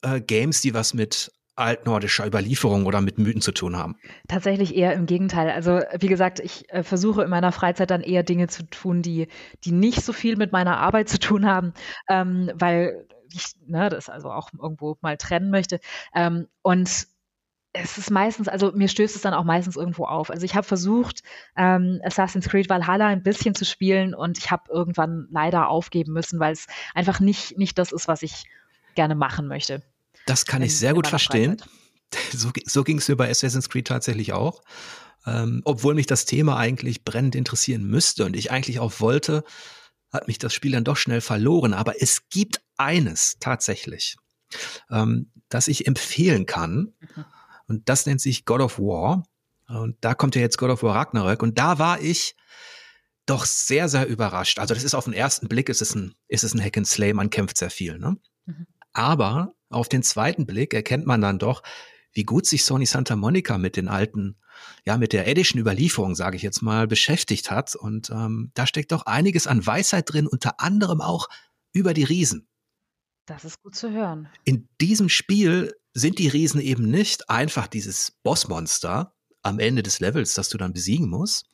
[0.02, 3.98] äh, Games, die was mit altnordischer Überlieferung oder mit Mythen zu tun haben?
[4.28, 5.50] Tatsächlich eher im Gegenteil.
[5.50, 9.28] Also wie gesagt, ich äh, versuche in meiner Freizeit dann eher Dinge zu tun, die,
[9.64, 11.74] die nicht so viel mit meiner Arbeit zu tun haben,
[12.10, 15.80] ähm, weil ich ne, das also auch irgendwo mal trennen möchte.
[16.14, 17.08] Ähm, und
[17.74, 20.30] es ist meistens, also mir stößt es dann auch meistens irgendwo auf.
[20.30, 21.24] Also ich habe versucht,
[21.56, 26.40] ähm, Assassin's Creed Valhalla ein bisschen zu spielen und ich habe irgendwann leider aufgeben müssen,
[26.40, 28.46] weil es einfach nicht, nicht das ist, was ich
[28.96, 29.82] gerne machen möchte.
[30.26, 31.62] Das kann ich sehr gut verstehen.
[32.34, 34.64] So, so ging es mir bei Assassin's Creed tatsächlich auch.
[35.26, 39.46] Ähm, obwohl mich das Thema eigentlich brennend interessieren müsste und ich eigentlich auch wollte,
[40.12, 41.74] hat mich das Spiel dann doch schnell verloren.
[41.74, 44.18] Aber es gibt eines tatsächlich,
[44.90, 46.94] ähm, das ich empfehlen kann.
[47.00, 47.26] Mhm.
[47.68, 49.24] Und das nennt sich God of War.
[49.68, 51.42] Und da kommt ja jetzt God of War Ragnarök.
[51.42, 52.36] Und da war ich
[53.26, 54.60] doch sehr, sehr überrascht.
[54.60, 56.88] Also das ist auf den ersten Blick, ist es ein, ist es ein Hack and
[56.88, 57.98] Slay, man kämpft sehr viel.
[57.98, 58.18] Ne?
[58.46, 58.68] Mhm.
[58.92, 61.64] Aber auf den zweiten Blick erkennt man dann doch,
[62.14, 64.38] wie gut sich Sony Santa Monica mit den alten,
[64.86, 67.76] ja, mit der edischen Überlieferung, sage ich jetzt mal, beschäftigt hat.
[67.76, 71.28] Und ähm, da steckt doch einiges an Weisheit drin, unter anderem auch
[71.74, 72.48] über die Riesen.
[73.26, 74.28] Das ist gut zu hören.
[74.44, 80.34] In diesem Spiel sind die Riesen eben nicht einfach dieses Bossmonster am Ende des Levels,
[80.34, 81.46] das du dann besiegen musst.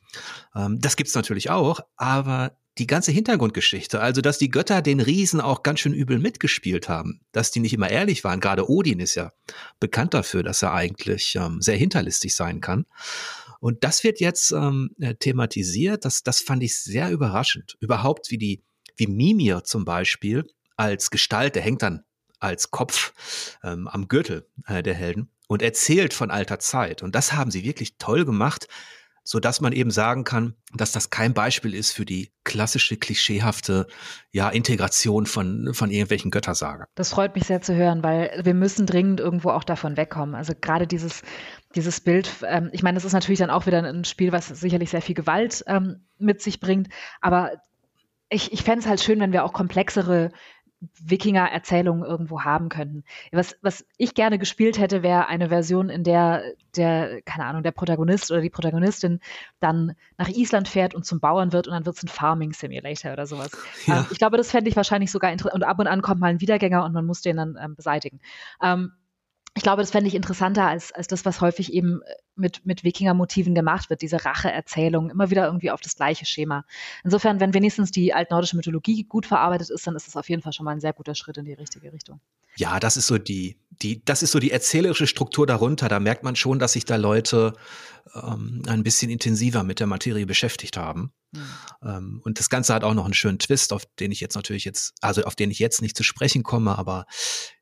[0.55, 5.41] Ähm, das gibt's natürlich auch, aber die ganze Hintergrundgeschichte, also dass die Götter den Riesen
[5.41, 8.39] auch ganz schön übel mitgespielt haben, dass die nicht immer ehrlich waren.
[8.39, 9.31] Gerade Odin ist ja
[9.79, 12.85] bekannt dafür, dass er eigentlich ähm, sehr hinterlistig sein kann.
[13.59, 16.05] Und das wird jetzt ähm, äh, thematisiert.
[16.05, 17.75] Das, das fand ich sehr überraschend.
[17.79, 18.63] Überhaupt wie die,
[18.95, 22.03] wie Mimir zum Beispiel als Gestalt, der hängt dann
[22.39, 23.13] als Kopf
[23.63, 27.01] ähm, am Gürtel äh, der Helden und erzählt von alter Zeit.
[27.01, 28.67] Und das haben sie wirklich toll gemacht
[29.29, 33.87] so dass man eben sagen kann, dass das kein Beispiel ist für die klassische klischeehafte
[34.31, 36.87] ja Integration von von irgendwelchen Göttersager.
[36.95, 40.33] Das freut mich sehr zu hören, weil wir müssen dringend irgendwo auch davon wegkommen.
[40.33, 41.23] Also gerade dieses
[41.75, 44.91] dieses Bild, ähm, ich meine, das ist natürlich dann auch wieder ein Spiel, was sicherlich
[44.91, 46.87] sehr viel Gewalt ähm, mit sich bringt,
[47.19, 47.51] aber
[48.29, 50.31] ich, ich fände es halt schön, wenn wir auch komplexere
[50.79, 53.03] Wikinger-Erzählungen irgendwo haben könnten.
[53.31, 56.43] Was, was ich gerne gespielt hätte, wäre eine Version, in der
[56.75, 59.19] der, keine Ahnung, der Protagonist oder die Protagonistin
[59.59, 63.13] dann nach Island fährt und zum Bauern wird und dann wird es ein Farming Simulator
[63.13, 63.51] oder sowas.
[63.85, 63.99] Ja.
[63.99, 65.55] Ähm, ich glaube, das fände ich wahrscheinlich sogar interessant.
[65.55, 68.19] Und ab und an kommt mal ein Wiedergänger und man muss den dann ähm, beseitigen.
[68.61, 68.91] Ähm,
[69.57, 72.83] ich glaube, das fände ich interessanter als, als das, was häufig eben äh, mit, mit
[72.83, 76.63] Wikinger-Motiven gemacht wird, diese Rache-Erzählung, immer wieder irgendwie auf das gleiche Schema.
[77.03, 80.53] Insofern, wenn wenigstens die altnordische Mythologie gut verarbeitet ist, dann ist das auf jeden Fall
[80.53, 82.21] schon mal ein sehr guter Schritt in die richtige Richtung.
[82.55, 85.89] Ja, das ist so die, die, das ist so die erzählerische Struktur darunter.
[85.89, 87.53] Da merkt man schon, dass sich da Leute
[88.13, 91.13] ähm, ein bisschen intensiver mit der Materie beschäftigt haben.
[91.31, 91.41] Mhm.
[91.83, 94.65] Ähm, und das Ganze hat auch noch einen schönen Twist, auf den ich jetzt natürlich
[94.65, 97.05] jetzt, also auf den ich jetzt nicht zu sprechen komme, aber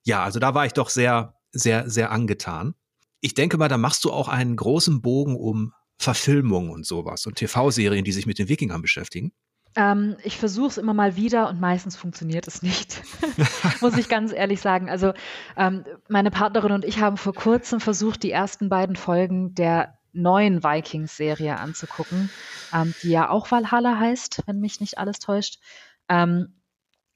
[0.04, 2.76] ja, also da war ich doch sehr, sehr, sehr angetan.
[3.22, 7.36] Ich denke mal, da machst du auch einen großen Bogen um Verfilmungen und sowas und
[7.36, 9.32] TV-Serien, die sich mit den Wikingern beschäftigen.
[9.76, 13.02] Ähm, ich versuche es immer mal wieder und meistens funktioniert es nicht,
[13.82, 14.90] muss ich ganz ehrlich sagen.
[14.90, 15.14] Also
[15.58, 20.64] ähm, meine Partnerin und ich haben vor kurzem versucht, die ersten beiden Folgen der neuen
[20.64, 22.30] Vikings-Serie anzugucken,
[22.74, 25.60] ähm, die ja auch Valhalla heißt, wenn mich nicht alles täuscht.
[26.08, 26.62] Ähm,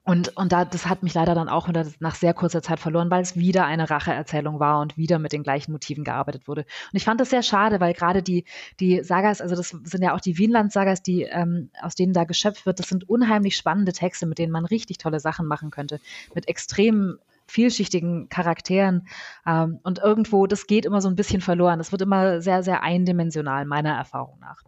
[0.09, 3.21] und, und da, das hat mich leider dann auch nach sehr kurzer Zeit verloren, weil
[3.21, 6.61] es wieder eine Racheerzählung war und wieder mit den gleichen Motiven gearbeitet wurde.
[6.61, 8.45] Und ich fand das sehr schade, weil gerade die,
[8.79, 12.65] die Sagas, also das sind ja auch die Wienland-Sagas, die, ähm, aus denen da geschöpft
[12.65, 15.99] wird, das sind unheimlich spannende Texte, mit denen man richtig tolle Sachen machen könnte.
[16.33, 19.07] Mit extrem vielschichtigen Charakteren.
[19.45, 21.79] Ähm, und irgendwo, das geht immer so ein bisschen verloren.
[21.79, 24.63] Es wird immer sehr, sehr eindimensional, meiner Erfahrung nach.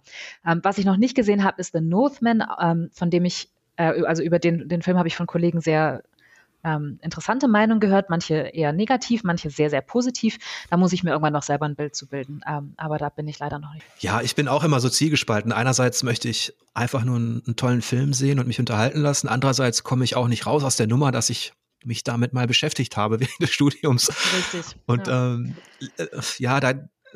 [0.46, 3.50] Ähm, was ich noch nicht gesehen habe, ist The Northman, ähm, von dem ich,
[3.82, 6.04] äh, also über den, den Film habe ich von Kollegen sehr
[6.64, 10.38] ähm, interessante Meinungen gehört, manche eher negativ, manche sehr, sehr positiv.
[10.70, 12.42] Da muss ich mir irgendwann noch selber ein Bild zu bilden.
[12.48, 13.86] Ähm, aber da bin ich leider noch nicht.
[14.00, 15.52] Ja, ich bin auch immer so zielgespalten.
[15.52, 19.28] Einerseits möchte ich einfach nur einen, einen tollen Film sehen und mich unterhalten lassen.
[19.28, 21.54] Andererseits komme ich auch nicht raus aus der Nummer, dass ich
[21.84, 24.10] mich damit mal beschäftigt habe während des Studiums.
[24.10, 24.76] Richtig.
[24.86, 25.56] Und ja, ähm,
[25.98, 26.06] äh,
[26.38, 26.74] ja da,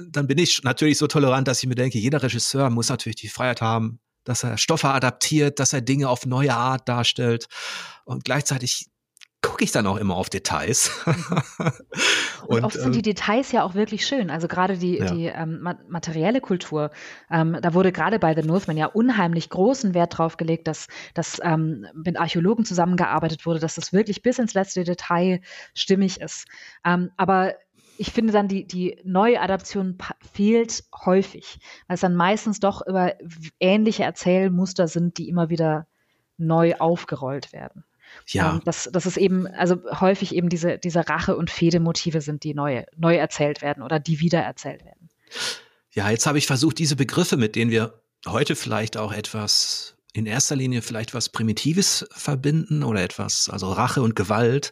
[0.10, 3.30] dann bin ich natürlich so tolerant, dass ich mir denke, jeder Regisseur muss natürlich die
[3.30, 7.48] Freiheit haben, dass er Stoffe adaptiert, dass er Dinge auf neue Art darstellt.
[8.04, 8.90] Und gleichzeitig
[9.46, 10.92] gucke ich dann auch immer auf Details.
[12.48, 14.32] und, und, oft sind die äh, Details ja auch wirklich schön.
[14.32, 15.06] Also gerade die, ja.
[15.06, 16.90] die ähm, materielle Kultur,
[17.30, 21.40] ähm, da wurde gerade bei The Northman ja unheimlich großen Wert drauf gelegt, dass, dass
[21.44, 25.42] ähm, mit Archäologen zusammengearbeitet wurde, dass das wirklich bis ins letzte Detail
[25.76, 26.48] stimmig ist.
[26.84, 27.54] Ähm, aber
[27.98, 29.98] ich finde dann, die, die neue Adaption
[30.34, 33.14] fehlt häufig, weil es dann meistens doch über
[33.60, 35.88] ähnliche Erzählmuster sind, die immer wieder
[36.38, 37.84] neu aufgerollt werden.
[38.28, 38.54] Ja.
[38.54, 42.54] Ähm, dass, dass es eben, also häufig eben diese, diese Rache- und Fedemotive sind, die
[42.54, 45.10] neu, neu erzählt werden oder die wieder erzählt werden.
[45.92, 50.26] Ja, jetzt habe ich versucht, diese Begriffe, mit denen wir heute vielleicht auch etwas in
[50.26, 54.72] erster Linie vielleicht was Primitives verbinden oder etwas, also Rache und Gewalt,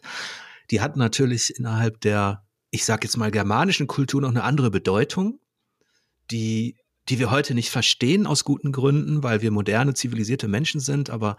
[0.70, 2.44] die hatten natürlich innerhalb der,
[2.74, 5.38] ich sage jetzt mal, germanischen Kultur noch eine andere Bedeutung,
[6.32, 6.76] die,
[7.08, 11.36] die wir heute nicht verstehen aus guten Gründen, weil wir moderne, zivilisierte Menschen sind, aber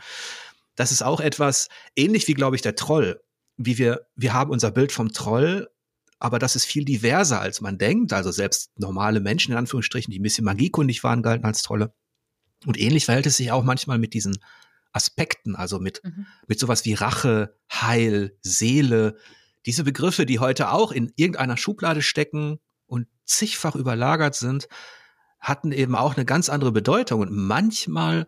[0.75, 1.67] das ist auch etwas
[1.97, 3.21] ähnlich wie, glaube ich, der Troll.
[3.57, 5.69] Wie wir, wir haben unser Bild vom Troll,
[6.19, 8.13] aber das ist viel diverser, als man denkt.
[8.13, 11.93] Also selbst normale Menschen, in Anführungsstrichen, die ein bisschen magiekundig waren, galten als Trolle.
[12.65, 14.37] Und ähnlich verhält es sich auch manchmal mit diesen
[14.93, 16.27] Aspekten, also mit, mhm.
[16.47, 19.17] mit sowas wie Rache, Heil, Seele.
[19.65, 24.67] Diese Begriffe, die heute auch in irgendeiner Schublade stecken und zigfach überlagert sind,
[25.39, 27.21] hatten eben auch eine ganz andere Bedeutung.
[27.21, 28.27] Und manchmal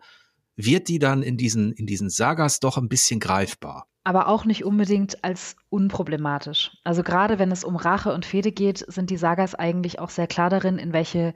[0.56, 3.86] wird die dann in diesen, in diesen Sagas doch ein bisschen greifbar.
[4.04, 6.72] Aber auch nicht unbedingt als unproblematisch.
[6.82, 10.26] Also gerade wenn es um Rache und Fehde geht, sind die Sagas eigentlich auch sehr
[10.26, 11.34] klar darin, in welche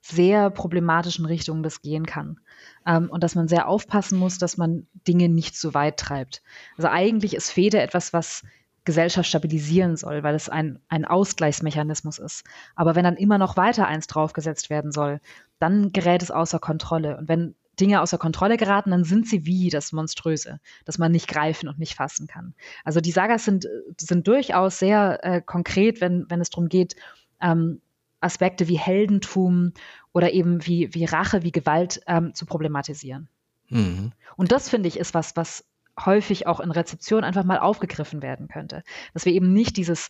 [0.00, 2.40] sehr problematischen Richtungen das gehen kann.
[2.86, 6.42] Ähm, und dass man sehr aufpassen muss, dass man Dinge nicht zu weit treibt.
[6.76, 8.42] Also eigentlich ist Fehde etwas, was
[8.84, 12.44] Gesellschaft stabilisieren soll, weil es ein, ein Ausgleichsmechanismus ist.
[12.74, 15.20] Aber wenn dann immer noch weiter eins draufgesetzt werden soll,
[15.58, 17.16] dann gerät es außer Kontrolle.
[17.16, 21.28] Und wenn Dinge außer Kontrolle geraten, dann sind sie wie das Monströse, das man nicht
[21.28, 22.54] greifen und nicht fassen kann.
[22.84, 23.66] Also die Sagas sind,
[23.98, 26.96] sind durchaus sehr äh, konkret, wenn, wenn es darum geht,
[27.40, 27.80] ähm,
[28.20, 29.72] Aspekte wie Heldentum
[30.12, 33.28] oder eben wie, wie Rache, wie Gewalt ähm, zu problematisieren.
[33.68, 34.12] Mhm.
[34.36, 35.64] Und das finde ich ist was, was
[36.00, 38.82] häufig auch in Rezeption einfach mal aufgegriffen werden könnte.
[39.14, 40.08] Dass wir eben nicht dieses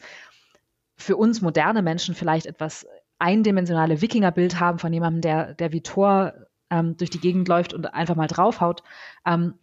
[0.97, 2.87] für uns moderne Menschen vielleicht etwas
[3.19, 6.35] eindimensionale Wikingerbild haben von jemandem, der, der wie Thor
[6.71, 8.83] ähm, durch die Gegend läuft und einfach mal draufhaut,
[9.27, 9.55] ähm,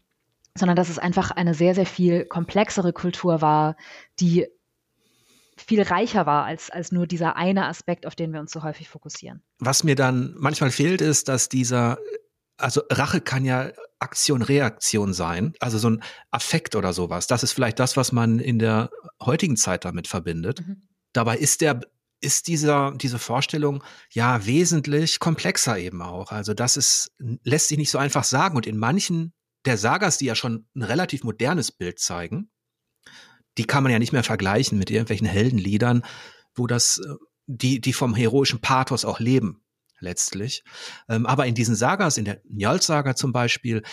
[0.55, 3.75] sondern dass es einfach eine sehr, sehr viel komplexere Kultur war,
[4.19, 4.47] die
[5.57, 8.87] viel reicher war als, als nur dieser eine Aspekt, auf den wir uns so häufig
[8.87, 9.41] fokussieren.
[9.59, 11.97] Was mir dann manchmal fehlt, ist, dass dieser,
[12.59, 17.27] also Rache kann ja Aktion, Reaktion sein, also so ein Affekt oder sowas.
[17.27, 18.89] Das ist vielleicht das, was man in der
[19.21, 20.65] heutigen Zeit damit verbindet.
[20.65, 20.83] Mhm.
[21.13, 21.81] Dabei ist der
[22.21, 26.31] ist dieser, diese Vorstellung ja wesentlich komplexer eben auch.
[26.31, 27.11] Also das ist,
[27.43, 28.57] lässt sich nicht so einfach sagen.
[28.57, 29.33] Und in manchen
[29.65, 32.49] der Sagas, die ja schon ein relativ modernes Bild zeigen,
[33.57, 36.03] die kann man ja nicht mehr vergleichen mit irgendwelchen Heldenliedern,
[36.55, 37.15] wo das, äh,
[37.47, 39.63] die, die vom heroischen Pathos auch leben,
[39.99, 40.63] letztlich.
[41.07, 43.83] Ähm, aber in diesen Sagas, in der Njál-Saga zum Beispiel,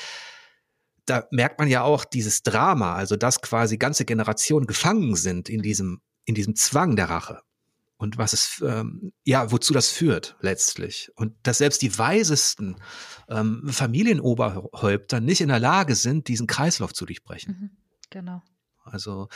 [1.04, 5.62] da merkt man ja auch dieses Drama, also dass quasi ganze Generationen gefangen sind in
[5.62, 7.40] diesem, in diesem Zwang der Rache
[7.98, 11.10] und was es, ähm, ja, wozu das führt letztlich.
[11.16, 12.76] Und dass selbst die weisesten
[13.28, 17.56] ähm, Familienoberhäupter nicht in der Lage sind, diesen Kreislauf zu durchbrechen.
[17.58, 17.70] Mhm,
[18.10, 18.42] genau.
[18.84, 19.28] Also,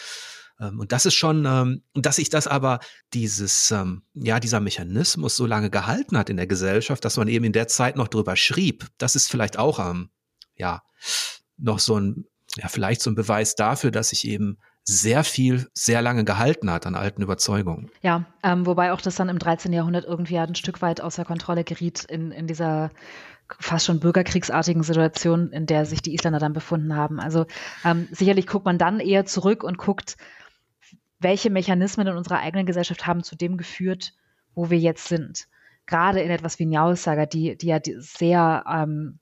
[0.69, 2.81] und das ist schon, ähm, dass sich das aber
[3.15, 7.45] dieses, ähm, ja, dieser Mechanismus so lange gehalten hat in der Gesellschaft, dass man eben
[7.45, 10.11] in der Zeit noch drüber schrieb, das ist vielleicht auch, ähm,
[10.57, 10.83] ja,
[11.57, 16.03] noch so ein, ja, vielleicht so ein Beweis dafür, dass sich eben sehr viel, sehr
[16.03, 17.91] lange gehalten hat an alten Überzeugungen.
[18.03, 19.73] Ja, ähm, wobei auch das dann im 13.
[19.73, 22.91] Jahrhundert irgendwie ein Stück weit außer Kontrolle geriet in, in dieser
[23.59, 27.21] fast schon bürgerkriegsartigen Situation, in der sich die Isländer dann befunden haben.
[27.21, 27.47] Also
[27.85, 30.17] ähm, sicherlich guckt man dann eher zurück und guckt,
[31.21, 34.15] welche Mechanismen in unserer eigenen Gesellschaft haben zu dem geführt,
[34.55, 35.47] wo wir jetzt sind.
[35.87, 39.19] Gerade in etwas wie Njaussager, die, die ja sehr, ähm,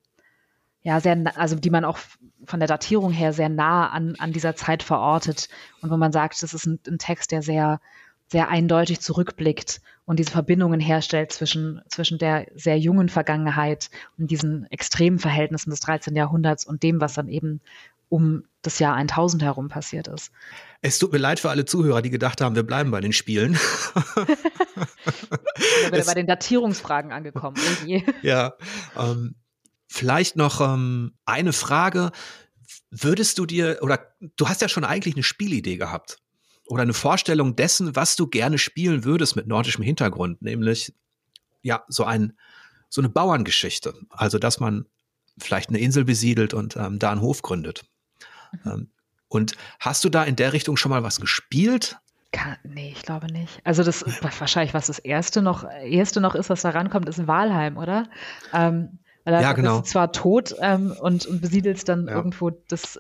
[0.83, 1.99] ja, sehr, also die man auch
[2.45, 5.49] von der Datierung her sehr nah an, an dieser Zeit verortet
[5.83, 7.81] und wo man sagt, das ist ein, ein Text, der sehr,
[8.29, 14.71] sehr eindeutig zurückblickt und diese Verbindungen herstellt zwischen, zwischen der sehr jungen Vergangenheit und diesen
[14.71, 16.15] extremen Verhältnissen des 13.
[16.15, 17.61] Jahrhunderts und dem, was dann eben
[18.09, 20.33] um das Jahr 1000 herum passiert ist.
[20.81, 23.55] Es tut mir leid für alle Zuhörer, die gedacht haben, wir bleiben bei den Spielen.
[24.15, 24.37] wir
[25.91, 27.57] sind bei den Datierungsfragen angekommen.
[28.23, 28.55] ja,
[28.97, 29.35] ähm,
[29.89, 32.13] vielleicht noch ähm, eine Frage.
[32.91, 36.19] Würdest du dir, oder du hast ja schon eigentlich eine Spielidee gehabt
[36.67, 40.93] oder eine Vorstellung dessen, was du gerne spielen würdest mit nordischem Hintergrund, nämlich
[41.63, 42.39] ja, so ein,
[42.89, 43.95] so eine Bauerngeschichte.
[44.11, 44.87] Also, dass man
[45.39, 47.85] vielleicht eine Insel besiedelt und ähm, da einen Hof gründet.
[48.53, 48.71] Mhm.
[48.71, 48.91] Ähm,
[49.29, 51.99] und hast du da in der Richtung schon mal was gespielt?
[52.33, 53.61] Kann, nee, ich glaube nicht.
[53.65, 54.05] Also das
[54.39, 58.09] wahrscheinlich, was das erste noch, erste noch ist, was da rankommt, ist Walheim, oder?
[58.53, 59.81] Ähm, weil ja, genau.
[59.81, 62.15] bist zwar tot ähm, und, und besiedelst dann ja.
[62.15, 62.99] irgendwo das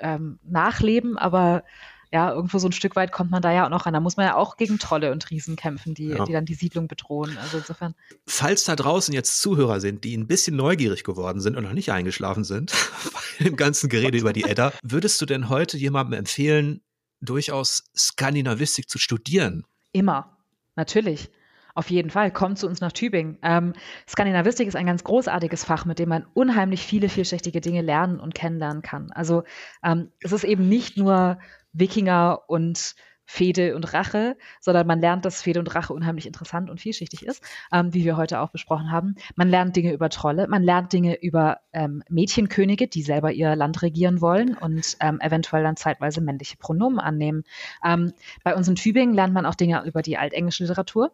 [0.00, 1.64] ähm, Nachleben, aber
[2.12, 3.92] ja, irgendwo so ein Stück weit kommt man da ja auch noch ran.
[3.92, 6.24] Da muss man ja auch gegen Trolle und Riesen kämpfen, die, ja.
[6.24, 7.36] die dann die Siedlung bedrohen.
[7.38, 7.94] Also insofern.
[8.26, 11.92] Falls da draußen jetzt Zuhörer sind, die ein bisschen neugierig geworden sind und noch nicht
[11.92, 12.72] eingeschlafen sind
[13.38, 16.80] bei dem ganzen Gerede über die Edda, würdest du denn heute jemandem empfehlen,
[17.20, 19.64] durchaus Skandinavistik zu studieren?
[19.92, 20.36] Immer.
[20.76, 21.30] Natürlich.
[21.74, 23.38] Auf jeden Fall, kommt zu uns nach Tübingen.
[23.40, 23.72] Ähm,
[24.08, 28.34] Skandinavistik ist ein ganz großartiges Fach, mit dem man unheimlich viele vielschichtige Dinge lernen und
[28.34, 29.12] kennenlernen kann.
[29.12, 29.44] Also
[29.84, 31.38] ähm, es ist eben nicht nur
[31.72, 32.94] Wikinger und
[33.30, 37.44] Fehde und Rache, sondern man lernt, dass Fehde und Rache unheimlich interessant und vielschichtig ist,
[37.70, 39.16] ähm, wie wir heute auch besprochen haben.
[39.36, 43.82] Man lernt Dinge über Trolle, man lernt Dinge über ähm, Mädchenkönige, die selber ihr Land
[43.82, 47.44] regieren wollen und ähm, eventuell dann zeitweise männliche Pronomen annehmen.
[47.84, 48.14] Ähm,
[48.44, 51.12] bei uns in Tübingen lernt man auch Dinge über die altenglische Literatur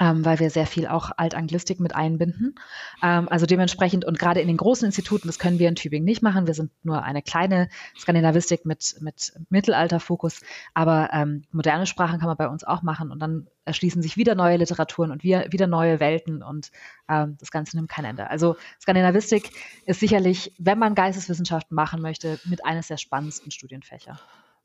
[0.00, 2.56] ähm, weil wir sehr viel auch Altanglistik mit einbinden.
[3.02, 6.22] Ähm, also dementsprechend und gerade in den großen Instituten, das können wir in Tübingen nicht
[6.22, 6.46] machen.
[6.46, 10.40] Wir sind nur eine kleine Skandinavistik mit, mit Mittelalterfokus,
[10.74, 14.34] aber ähm, moderne Sprachen kann man bei uns auch machen und dann erschließen sich wieder
[14.34, 16.70] neue Literaturen und wir, wieder neue Welten und
[17.08, 18.28] ähm, das Ganze nimmt kein Ende.
[18.28, 19.50] Also Skandinavistik
[19.86, 24.18] ist sicherlich, wenn man Geisteswissenschaften machen möchte, mit eines der spannendsten Studienfächer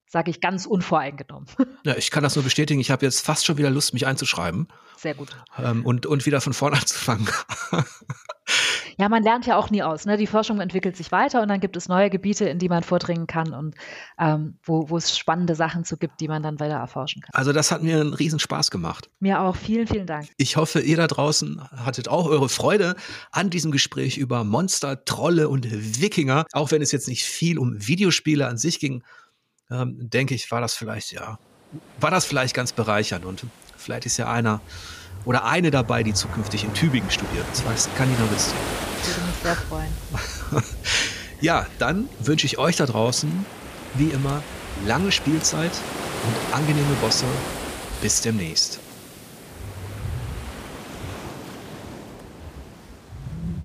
[0.10, 1.47] sage ich ganz unvoreingenommen.
[1.86, 2.82] Ja, ich kann das nur bestätigen.
[2.82, 4.68] Ich habe jetzt fast schon wieder Lust, mich einzuschreiben.
[4.97, 5.30] Sehr gut.
[5.57, 7.26] Ähm, und, und wieder von vorne anzufangen.
[8.97, 10.05] ja, man lernt ja auch nie aus.
[10.05, 10.18] Ne?
[10.18, 13.28] Die Forschung entwickelt sich weiter und dann gibt es neue Gebiete, in die man vordringen
[13.28, 13.76] kann und
[14.20, 17.32] ähm, wo, wo es spannende Sachen zu gibt, die man dann weiter erforschen kann.
[17.34, 19.10] Also das hat mir einen Riesenspaß gemacht.
[19.22, 19.55] Mir auch.
[19.55, 20.28] Vielen, vielen Dank.
[20.36, 22.95] Ich hoffe, ihr da draußen hattet auch eure Freude
[23.32, 25.66] an diesem Gespräch über Monster, Trolle und
[26.01, 26.45] Wikinger.
[26.51, 29.01] Auch wenn es jetzt nicht viel um Videospiele an sich ging,
[29.72, 31.38] ähm, denke ich, war das vielleicht, ja,
[31.99, 33.45] war das vielleicht ganz bereichernd und
[33.78, 34.61] vielleicht ist ja einer
[35.26, 37.45] oder eine dabei, die zukünftig in Tübingen studiert.
[37.51, 38.55] Das war Skandinavistik.
[39.01, 39.93] Ich würde mich sehr freuen.
[41.41, 43.45] ja, dann wünsche ich euch da draußen,
[43.95, 44.41] wie immer,
[44.86, 45.72] lange Spielzeit
[46.26, 47.26] und angenehme Bosse.
[48.01, 48.80] Bis demnächst.